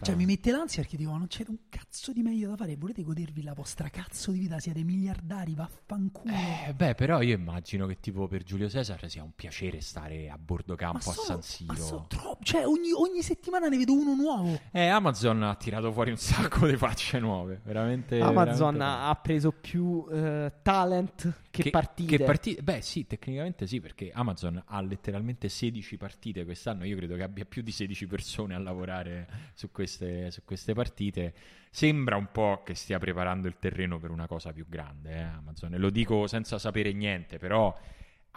[0.00, 2.76] Cioè, mi mette l'ansia perché dico, non c'è un cazzo di meglio da fare.
[2.76, 4.58] Volete godervi la vostra cazzo di vita?
[4.60, 6.32] Siete miliardari, vaffanculo.
[6.32, 10.38] Eh, beh, però io immagino che tipo per Giulio Cesar sia un piacere stare a
[10.38, 11.72] bordo campo a sono- San Siro.
[11.72, 14.60] ma sono troppo- cioè, ogni, ogni settimana ne vedo uno nuovo.
[14.70, 18.20] Eh, Amazon ha tirato fuori un sacco di facce nuove, veramente.
[18.20, 22.16] Amazon veramente ha, preso più eh, talent che, partite.
[22.16, 22.62] Che partite?
[22.62, 26.84] Beh, sì, tecnicamente sì, perché Amazon ha letteralmente 16 partite quest'anno.
[26.84, 31.34] Io credo che abbia più di 16 persone a lavorare su queste, su queste partite.
[31.70, 35.74] Sembra un po' che stia preparando il terreno per una cosa più grande, eh, Amazon.
[35.74, 37.74] E lo dico senza sapere niente, però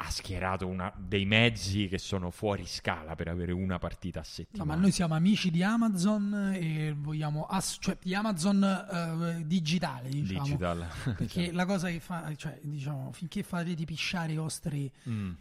[0.04, 4.28] ha schierato una- dei mezzi che sono fuori scala per avere una partita a No,
[4.28, 4.74] settimana.
[4.76, 10.44] ma noi siamo amici di Amazon e vogliamo, ass- cioè di Amazon eh, digitale, diciamo.
[10.44, 10.88] Digital.
[11.18, 15.34] Perché la cosa che fa, cioè, diciamo, finché farete pisciare i vostri Mm.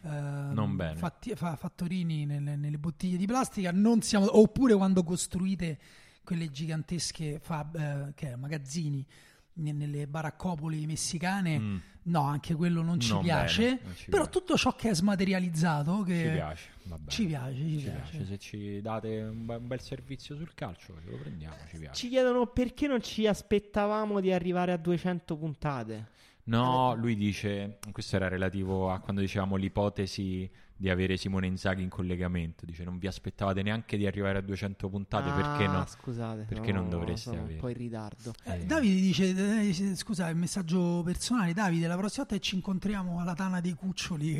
[0.77, 0.97] bene.
[0.97, 5.79] fatti- fa- fattorini nelle, nelle bottiglie di plastica, non siamo, oppure quando costruite
[6.23, 9.05] quelle gigantesche fab, eh, che è, magazzini
[9.55, 11.77] ne- nelle baraccopoli messicane, Mm.
[12.05, 13.63] No, anche quello non ci Non piace.
[13.63, 14.39] bene, non ci però piace.
[14.39, 16.69] tutto ciò che è smaterializzato, che Ci piace,
[17.09, 18.11] ci piace, ci Ci piace.
[18.11, 18.25] piace.
[18.27, 21.95] Se ci date un, be- un bel servizio sul calcio, ce lo prendiamo, ci piace.
[21.95, 26.09] Ci chiedono perché non ci aspettavamo di arrivare a 200 puntate.
[26.45, 31.91] No, lui dice, questo era relativo a quando dicevamo l'ipotesi di avere Simone Inzaghi in
[31.91, 32.65] collegamento.
[32.65, 35.87] Dice, non vi aspettavate neanche di arrivare a 200 puntate, perché Ah, no?
[35.87, 37.53] Scusate, Perché no, non dovreste avere?
[37.53, 38.33] un po' in ritardo.
[38.45, 38.65] Eh, Eh.
[38.65, 41.53] Davide dice, eh, scusa, è un messaggio personale.
[41.53, 44.37] Davide, la prossima volta che ci incontriamo alla Tana dei Cuccioli,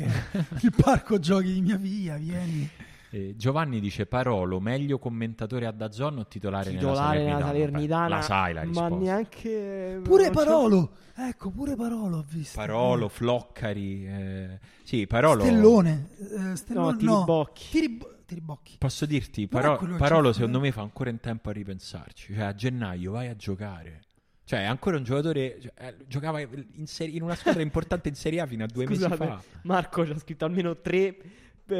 [0.61, 2.67] il parco giochi di mia figlia, vieni.
[3.13, 7.51] Eh, Giovanni dice, Parolo, meglio commentatore a Dazzon o titolare, Titolare nella nella Salernitana?
[7.51, 8.95] Salernitana, Beh, La sai la ma risposta.
[8.95, 12.57] neanche Pure non c'ho- Parolo, ecco, pure Parolo ho visto.
[12.57, 15.43] Parolo, Floccari, eh, sì, Parolo...
[15.43, 16.07] Stellone,
[16.51, 17.69] eh, Stellone, No, Tiribocchi.
[17.69, 18.75] Tirib- Tiribocchi.
[18.77, 22.33] Posso dirti, Paro- Parolo c'è- secondo me fa ancora in tempo a ripensarci.
[22.33, 24.03] Cioè, a gennaio vai a giocare.
[24.45, 25.57] Cioè, è ancora un giocatore.
[25.61, 28.85] cioè, eh, giocava in, serie- in una squadra importante in Serie A fino a due
[28.85, 29.41] Scusate, mesi fa.
[29.63, 31.15] Marco ci ha scritto almeno tre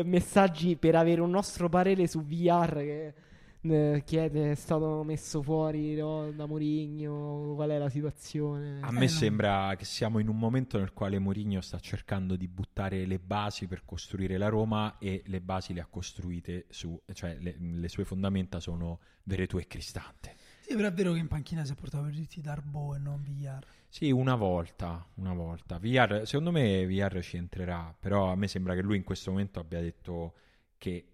[0.04, 3.14] messaggi per avere un nostro parere su VR che
[3.62, 8.80] eh, chiede è stato messo fuori no, da Mourinho, qual è la situazione?
[8.84, 9.08] A Eh, me no.
[9.08, 13.68] sembra che siamo in un momento nel quale Mourinho sta cercando di buttare le basi
[13.68, 18.04] per costruire la Roma e le basi le ha costruite su, cioè le, le sue
[18.06, 20.36] fondamenta sono Veretù e Cristante.
[20.62, 23.22] Sì, però è vero che in panchina si è portato per tutti Darbo e non
[23.22, 23.64] Villar.
[23.94, 25.78] Sì, una volta, una volta.
[25.78, 29.60] VR, secondo me VR ci entrerà, però a me sembra che lui in questo momento
[29.60, 30.34] abbia detto
[30.78, 31.08] che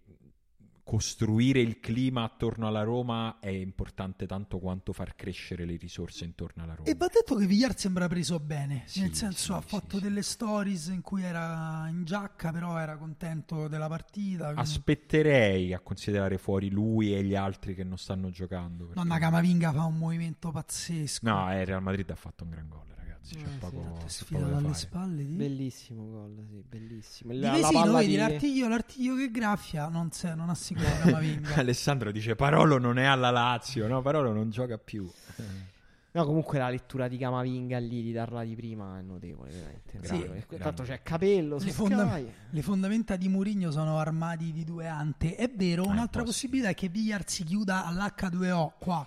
[0.88, 6.64] costruire il clima attorno alla Roma è importante tanto quanto far crescere le risorse intorno
[6.64, 6.88] alla Roma.
[6.88, 10.04] E va detto che Villar sembra preso bene, Sì, nel senso sì, ha fatto sì.
[10.04, 14.46] delle stories in cui era in giacca, però era contento della partita.
[14.46, 18.86] quindi- Aspetterei a considerare fuori lui e gli altri che non stanno giocando.
[18.86, 21.28] perché- Nonna Camavinga fa un movimento pazzesco.
[21.30, 22.86] No, eh, Real Madrid ha fatto un gran gol,
[23.18, 23.36] ragazzi.
[23.36, 24.80] C'è Eh, sì, poco, È c'è sfidato poco da alle fare.
[24.80, 25.34] spalle di...
[25.36, 27.34] Bellissimo gol, sì, bellissimo.
[27.34, 30.90] di La, la Vesino, palla vedi di- l'artiglio, l'artiglio che graffia non, se- non assicura
[31.00, 31.56] Camavinga.
[31.60, 34.02] Alessandro dice Parolo non è alla Lazio, no?
[34.02, 35.10] Parolo non gioca più.
[36.10, 40.00] No, comunque la lettura di Camavinga lì di darla di prima è notevole, veramente.
[40.02, 40.18] Sì.
[40.18, 40.46] Grande.
[40.58, 45.36] Tanto c'è Capello, Le, fonda- le fondamenta di Mourinho sono armadi di due ante.
[45.36, 49.06] È vero, Eh, un'altra un po' possibilità è che Villar si chiuda all'H2O qua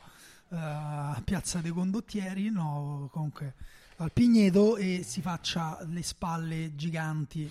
[0.51, 3.55] eh, a Piazza dei Condottieri, no, comunque
[4.01, 7.51] al Pigneto e si faccia le spalle giganti.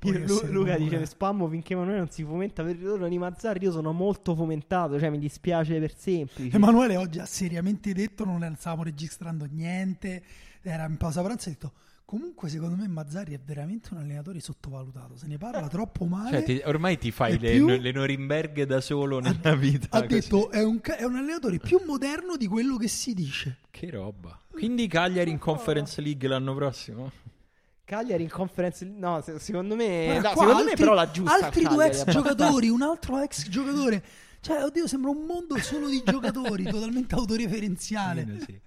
[0.00, 3.70] Lu- Luca dice spammo finché Emanuele non si fomenta per il ritorno di Mazzarri io
[3.70, 8.82] sono molto fomentato cioè mi dispiace per semplice Emanuele oggi ha seriamente detto, non stavamo
[8.82, 10.20] registrando niente,
[10.62, 11.72] era in pausa pranzo e ha detto
[12.08, 16.30] comunque secondo me Mazzari è veramente un allenatore sottovalutato, se ne parla troppo male.
[16.30, 19.88] Cioè, ti- ormai ti fai le, più- le Norimberghe da solo nella vita.
[19.90, 20.14] ha così.
[20.14, 23.58] detto è un, è un allenatore più moderno di quello che si dice.
[23.70, 24.40] Che roba.
[24.50, 27.12] Quindi Cagliari in Conference League l'anno prossimo?
[27.84, 31.34] Cagliari in conference no se- secondo me no, qua secondo me altri- però la giusta
[31.44, 34.02] Altri al due ex giocatori, un altro ex giocatore.
[34.40, 38.40] Cioè, oddio, sembra un mondo solo di giocatori, totalmente autoreferenziale.
[38.46, 38.60] Sì.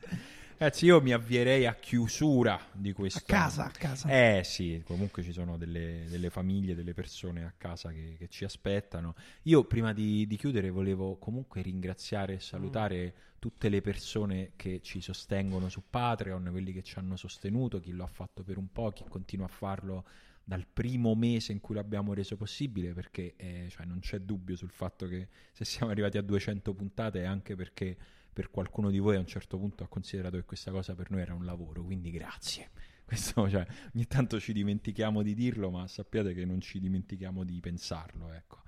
[0.61, 3.17] Ragazzi, io mi avvierei a chiusura di questo.
[3.17, 4.07] A casa, a casa.
[4.09, 8.43] Eh sì, comunque ci sono delle, delle famiglie, delle persone a casa che, che ci
[8.43, 9.15] aspettano.
[9.45, 15.01] Io prima di, di chiudere volevo comunque ringraziare e salutare tutte le persone che ci
[15.01, 18.91] sostengono su Patreon, quelli che ci hanno sostenuto, chi lo ha fatto per un po',
[18.91, 20.05] chi continua a farlo
[20.43, 24.69] dal primo mese in cui l'abbiamo reso possibile, perché eh, cioè, non c'è dubbio sul
[24.69, 27.97] fatto che se siamo arrivati a 200 puntate è anche perché
[28.33, 31.21] per qualcuno di voi a un certo punto ha considerato che questa cosa per noi
[31.21, 32.69] era un lavoro, quindi grazie.
[33.11, 37.59] Questo, cioè, ogni tanto ci dimentichiamo di dirlo, ma sappiate che non ci dimentichiamo di
[37.59, 38.61] pensarlo, ecco.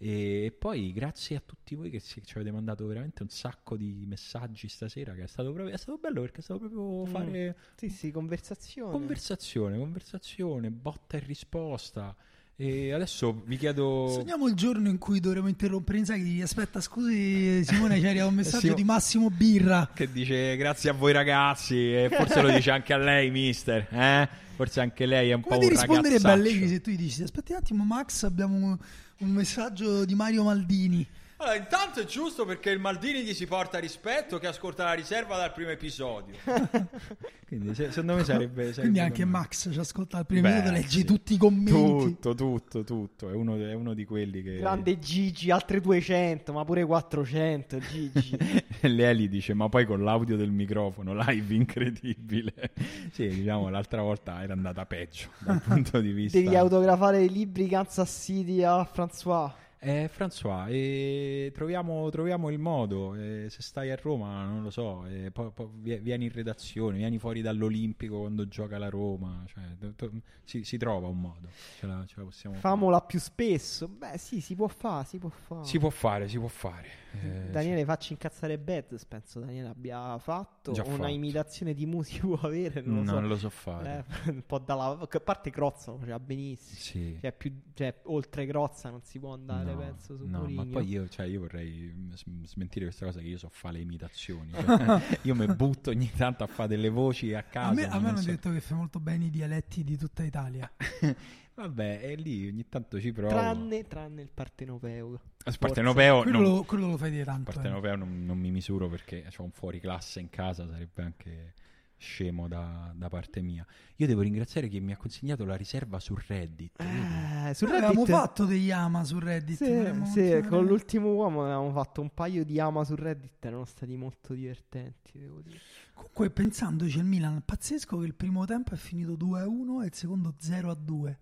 [0.00, 4.68] E poi grazie a tutti voi che ci, avete mandato veramente un sacco di messaggi
[4.68, 7.06] stasera, che è stato, proprio, è stato bello perché è stato proprio Mm.
[7.06, 12.14] fare sì sì conversazione conversazione, conversazione, botta e risposta.
[12.60, 14.08] E adesso vi chiedo...
[14.08, 16.24] Sogniamo il giorno in cui dovremo interrompere Inzaghi.
[16.24, 19.88] Dici, Aspetta, scusi, Simone, arrivato un messaggio Simo- di Massimo Birra.
[19.94, 24.28] che dice grazie a voi ragazzi e forse lo dice anche a lei mister eh?
[24.56, 27.22] forse anche lei è un Come po' un risponderebbe ragazzaccio Allegri se tu gli dici
[27.22, 28.78] aspetti un attimo Max abbiamo un,
[29.18, 31.06] un messaggio di Mario Maldini
[31.40, 35.36] allora intanto è giusto perché il Maldini gli si porta rispetto che ascolta la riserva
[35.36, 36.34] dal primo episodio.
[37.46, 40.50] Quindi se- secondo me sarebbe, sarebbe quindi anche con- Max ci ascolta al primo Beh,
[40.50, 41.04] minuto legge sì.
[41.04, 42.04] tutti i commenti.
[42.04, 43.30] Tutto tutto tutto.
[43.30, 48.36] È uno, è uno di quelli che grande Gigi altre 200 ma pure 400 Gigi.
[48.82, 52.52] Leali dice ma poi con l'audio del microfono live incredibile.
[53.12, 57.66] Sì diciamo l'altra volta era andata peggio dal punto di vista devi autografare i libri
[57.68, 63.14] Kansas City a François Eh, François, eh, troviamo, troviamo il modo.
[63.14, 67.18] eh, se stai a Roma, non lo so, eh, poi vie- vieni in redazione, vieni
[67.18, 69.44] fuori dall'Olimpico quando gioca la Roma.
[69.46, 70.10] Cioè, to- to-
[70.42, 71.48] si, si trova un modo.
[71.78, 72.68] Ce la, ce la possiamo fare.
[72.68, 73.86] Famola più spesso.
[73.86, 75.64] Beh, sì, si può fare, si può fare.
[75.64, 77.06] Si può fare, si può fare.
[77.50, 79.04] Daniele, facci incazzare Bez.
[79.06, 81.06] Penso Daniele abbia fatto Già una fatto.
[81.08, 82.82] imitazione di musica può avere.
[82.82, 82.88] sì.
[82.88, 83.12] Non lo so.
[83.20, 84.04] Non lo so fare.
[84.26, 84.98] Eh, un po' dalla.
[85.00, 86.78] A parte Crozza lo faceva benissimo.
[86.78, 87.18] Sì.
[87.20, 90.64] Cioè, più, cioè, oltre Crozza non si può andare, No, penso, su no, ma Mourinho.
[90.66, 92.10] poi io, cioè, io vorrei
[92.44, 94.52] smentire questa cosa che io so fare le imitazioni.
[94.66, 97.70] Cioè, io mi butto ogni tanto a fare delle voci a caso.
[97.70, 99.84] A me, a ma me non hanno so- detto che fai molto bene i dialetti
[99.84, 100.70] di tutta Italia.
[101.58, 103.30] Vabbè, e lì ogni tanto ci provo.
[103.30, 105.20] Tranne, tranne il partenopeo.
[105.44, 107.50] Spartenopeo, Quello, non, lo, quello lo fai dire tanto.
[107.50, 107.54] eh.
[107.54, 111.54] Partenopeo non, non mi misuro perché ho un fuori classe in casa, sarebbe anche
[111.98, 113.66] scemo da, da parte mia.
[113.96, 116.80] Io devo ringraziare chi mi ha consegnato la riserva su Reddit.
[116.80, 118.16] Eh, su Noi avevamo Reddit.
[118.16, 119.56] fatto degli ama su Reddit.
[119.56, 123.44] Sì, sì, con l'ultimo uomo avevamo fatto un paio di ama su Reddit.
[123.44, 125.58] Erano stati molto divertenti, devo dire.
[125.92, 130.34] Comunque, pensandoci al Milan, pazzesco che il primo tempo è finito 2-1 e il secondo
[130.40, 131.16] 0-2.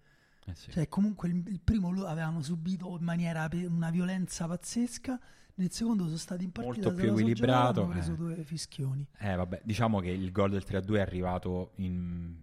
[0.49, 0.71] Eh sì.
[0.71, 5.19] Cioè, comunque il, il primo lo avevano subito in maniera una violenza pazzesca.
[5.59, 8.17] Nel secondo sono stati in partita Molto più equilibrato, hanno preso eh.
[8.17, 9.07] due fischioni.
[9.19, 12.35] Eh, vabbè, diciamo che il gol del 3-2 è arrivato in,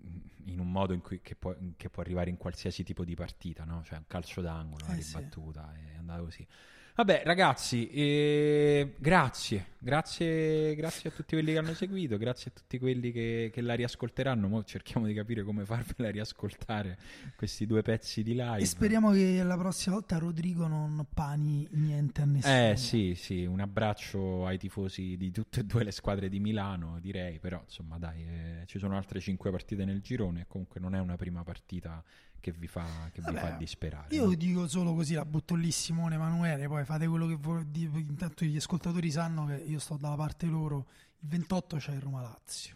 [0.46, 3.66] in un modo in cui che può, che può arrivare in qualsiasi tipo di partita,
[3.66, 3.84] no?
[3.84, 5.16] Cioè un calcio d'angolo, una Eh, sì.
[5.16, 6.48] ribattuta, è andato così.
[6.96, 12.78] Vabbè, ragazzi, eh, grazie, grazie, grazie a tutti quelli che hanno seguito, grazie a tutti
[12.78, 14.48] quelli che, che la riascolteranno.
[14.48, 17.00] Mo cerchiamo di capire come farvela riascoltare
[17.36, 18.60] questi due pezzi di live.
[18.60, 22.70] E speriamo che la prossima volta Rodrigo non pani niente a nessuno.
[22.70, 27.00] Eh sì, sì, un abbraccio ai tifosi di tutte e due le squadre di Milano,
[27.02, 31.00] direi, però insomma dai, eh, ci sono altre cinque partite nel girone comunque non è
[31.00, 32.04] una prima partita
[32.44, 32.84] che vi fa,
[33.14, 34.14] che vi Vabbè, fa disperare.
[34.14, 34.34] Io no?
[34.34, 37.38] dico solo così, la butto lì Simone Emanuele, poi fate quello che
[37.72, 40.88] di- intanto gli ascoltatori sanno che io sto dalla parte loro.
[41.22, 42.76] Il 28 c'è il Roma Lazio.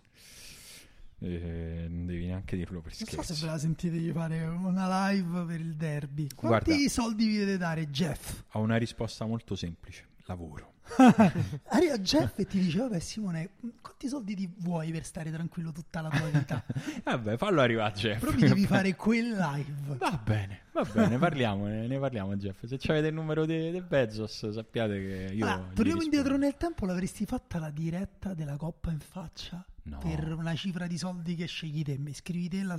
[1.20, 3.34] Eh, non devi neanche dirlo per Non scherzo.
[3.34, 6.28] so se ve la sentite di fare una live per il derby.
[6.34, 6.89] Quanti Guarda.
[6.89, 8.43] soldi vi deve dare Jeff?
[8.53, 10.76] Ho una risposta molto semplice, lavoro.
[11.69, 13.49] Arriva Jeff e ti dice, vabbè Simone,
[13.81, 16.63] quanti soldi ti vuoi per stare tranquillo tutta la tua vita?
[17.03, 18.19] Vabbè, fallo arrivare Jeff.
[18.19, 19.95] Però mi devi fare quel live.
[19.97, 22.65] Va bene, va bene, parliamone, ne parliamo Jeff.
[22.65, 25.45] Se avete il numero de- del Bezos sappiate che io...
[25.45, 29.65] Gli torniamo indietro nel tempo, l'avresti fatta la diretta della Coppa in faccia?
[29.83, 29.99] No.
[29.99, 32.77] Per una cifra di soldi che scegli te, mi scrivi te la,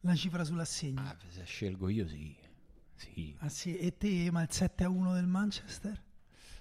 [0.00, 1.00] la cifra sull'assegno.
[1.00, 2.34] Ah, se scelgo io sì.
[2.94, 3.36] Sì.
[3.40, 6.02] Ah sì, e te, ma il 7 a 1 del Manchester?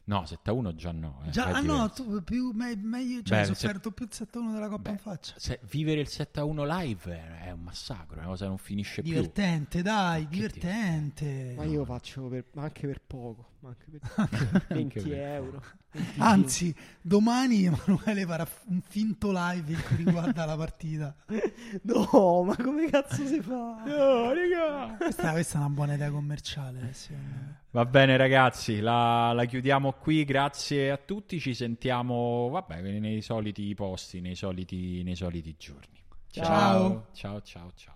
[0.08, 1.22] No, 7-1 già no.
[1.26, 4.14] eh, Già, ah no, tu più, me- meglio, cioè Beh, hai se- sofferto più il
[4.14, 5.34] 7 a 1 della Coppa Beh, in faccia.
[5.38, 9.12] se- vivere il 7-1 live è, un massacro, è una cosa che non finisce più.
[9.14, 11.54] Divertente, dai, divertente.
[11.58, 13.50] Ma io faccio per- anche per poco.
[13.62, 15.64] ma Anche per 20 per- euro.
[15.96, 21.16] 20 Anzi, domani Emanuele farà un finto live in cui riguarda la partita.
[21.84, 23.84] No, ma come cazzo si fa?
[23.86, 24.96] No, raga.
[24.98, 26.80] Questa, questa è una buona idea commerciale.
[27.10, 27.60] me.
[27.72, 33.74] Va bene ragazzi, la, la chiudiamo qui, grazie a tutti, ci sentiamo vabbè, nei soliti
[33.74, 36.02] posti, nei soliti, nei soliti giorni.
[36.30, 37.08] Ciao.
[37.14, 37.96] Ciao, ciao, ciao.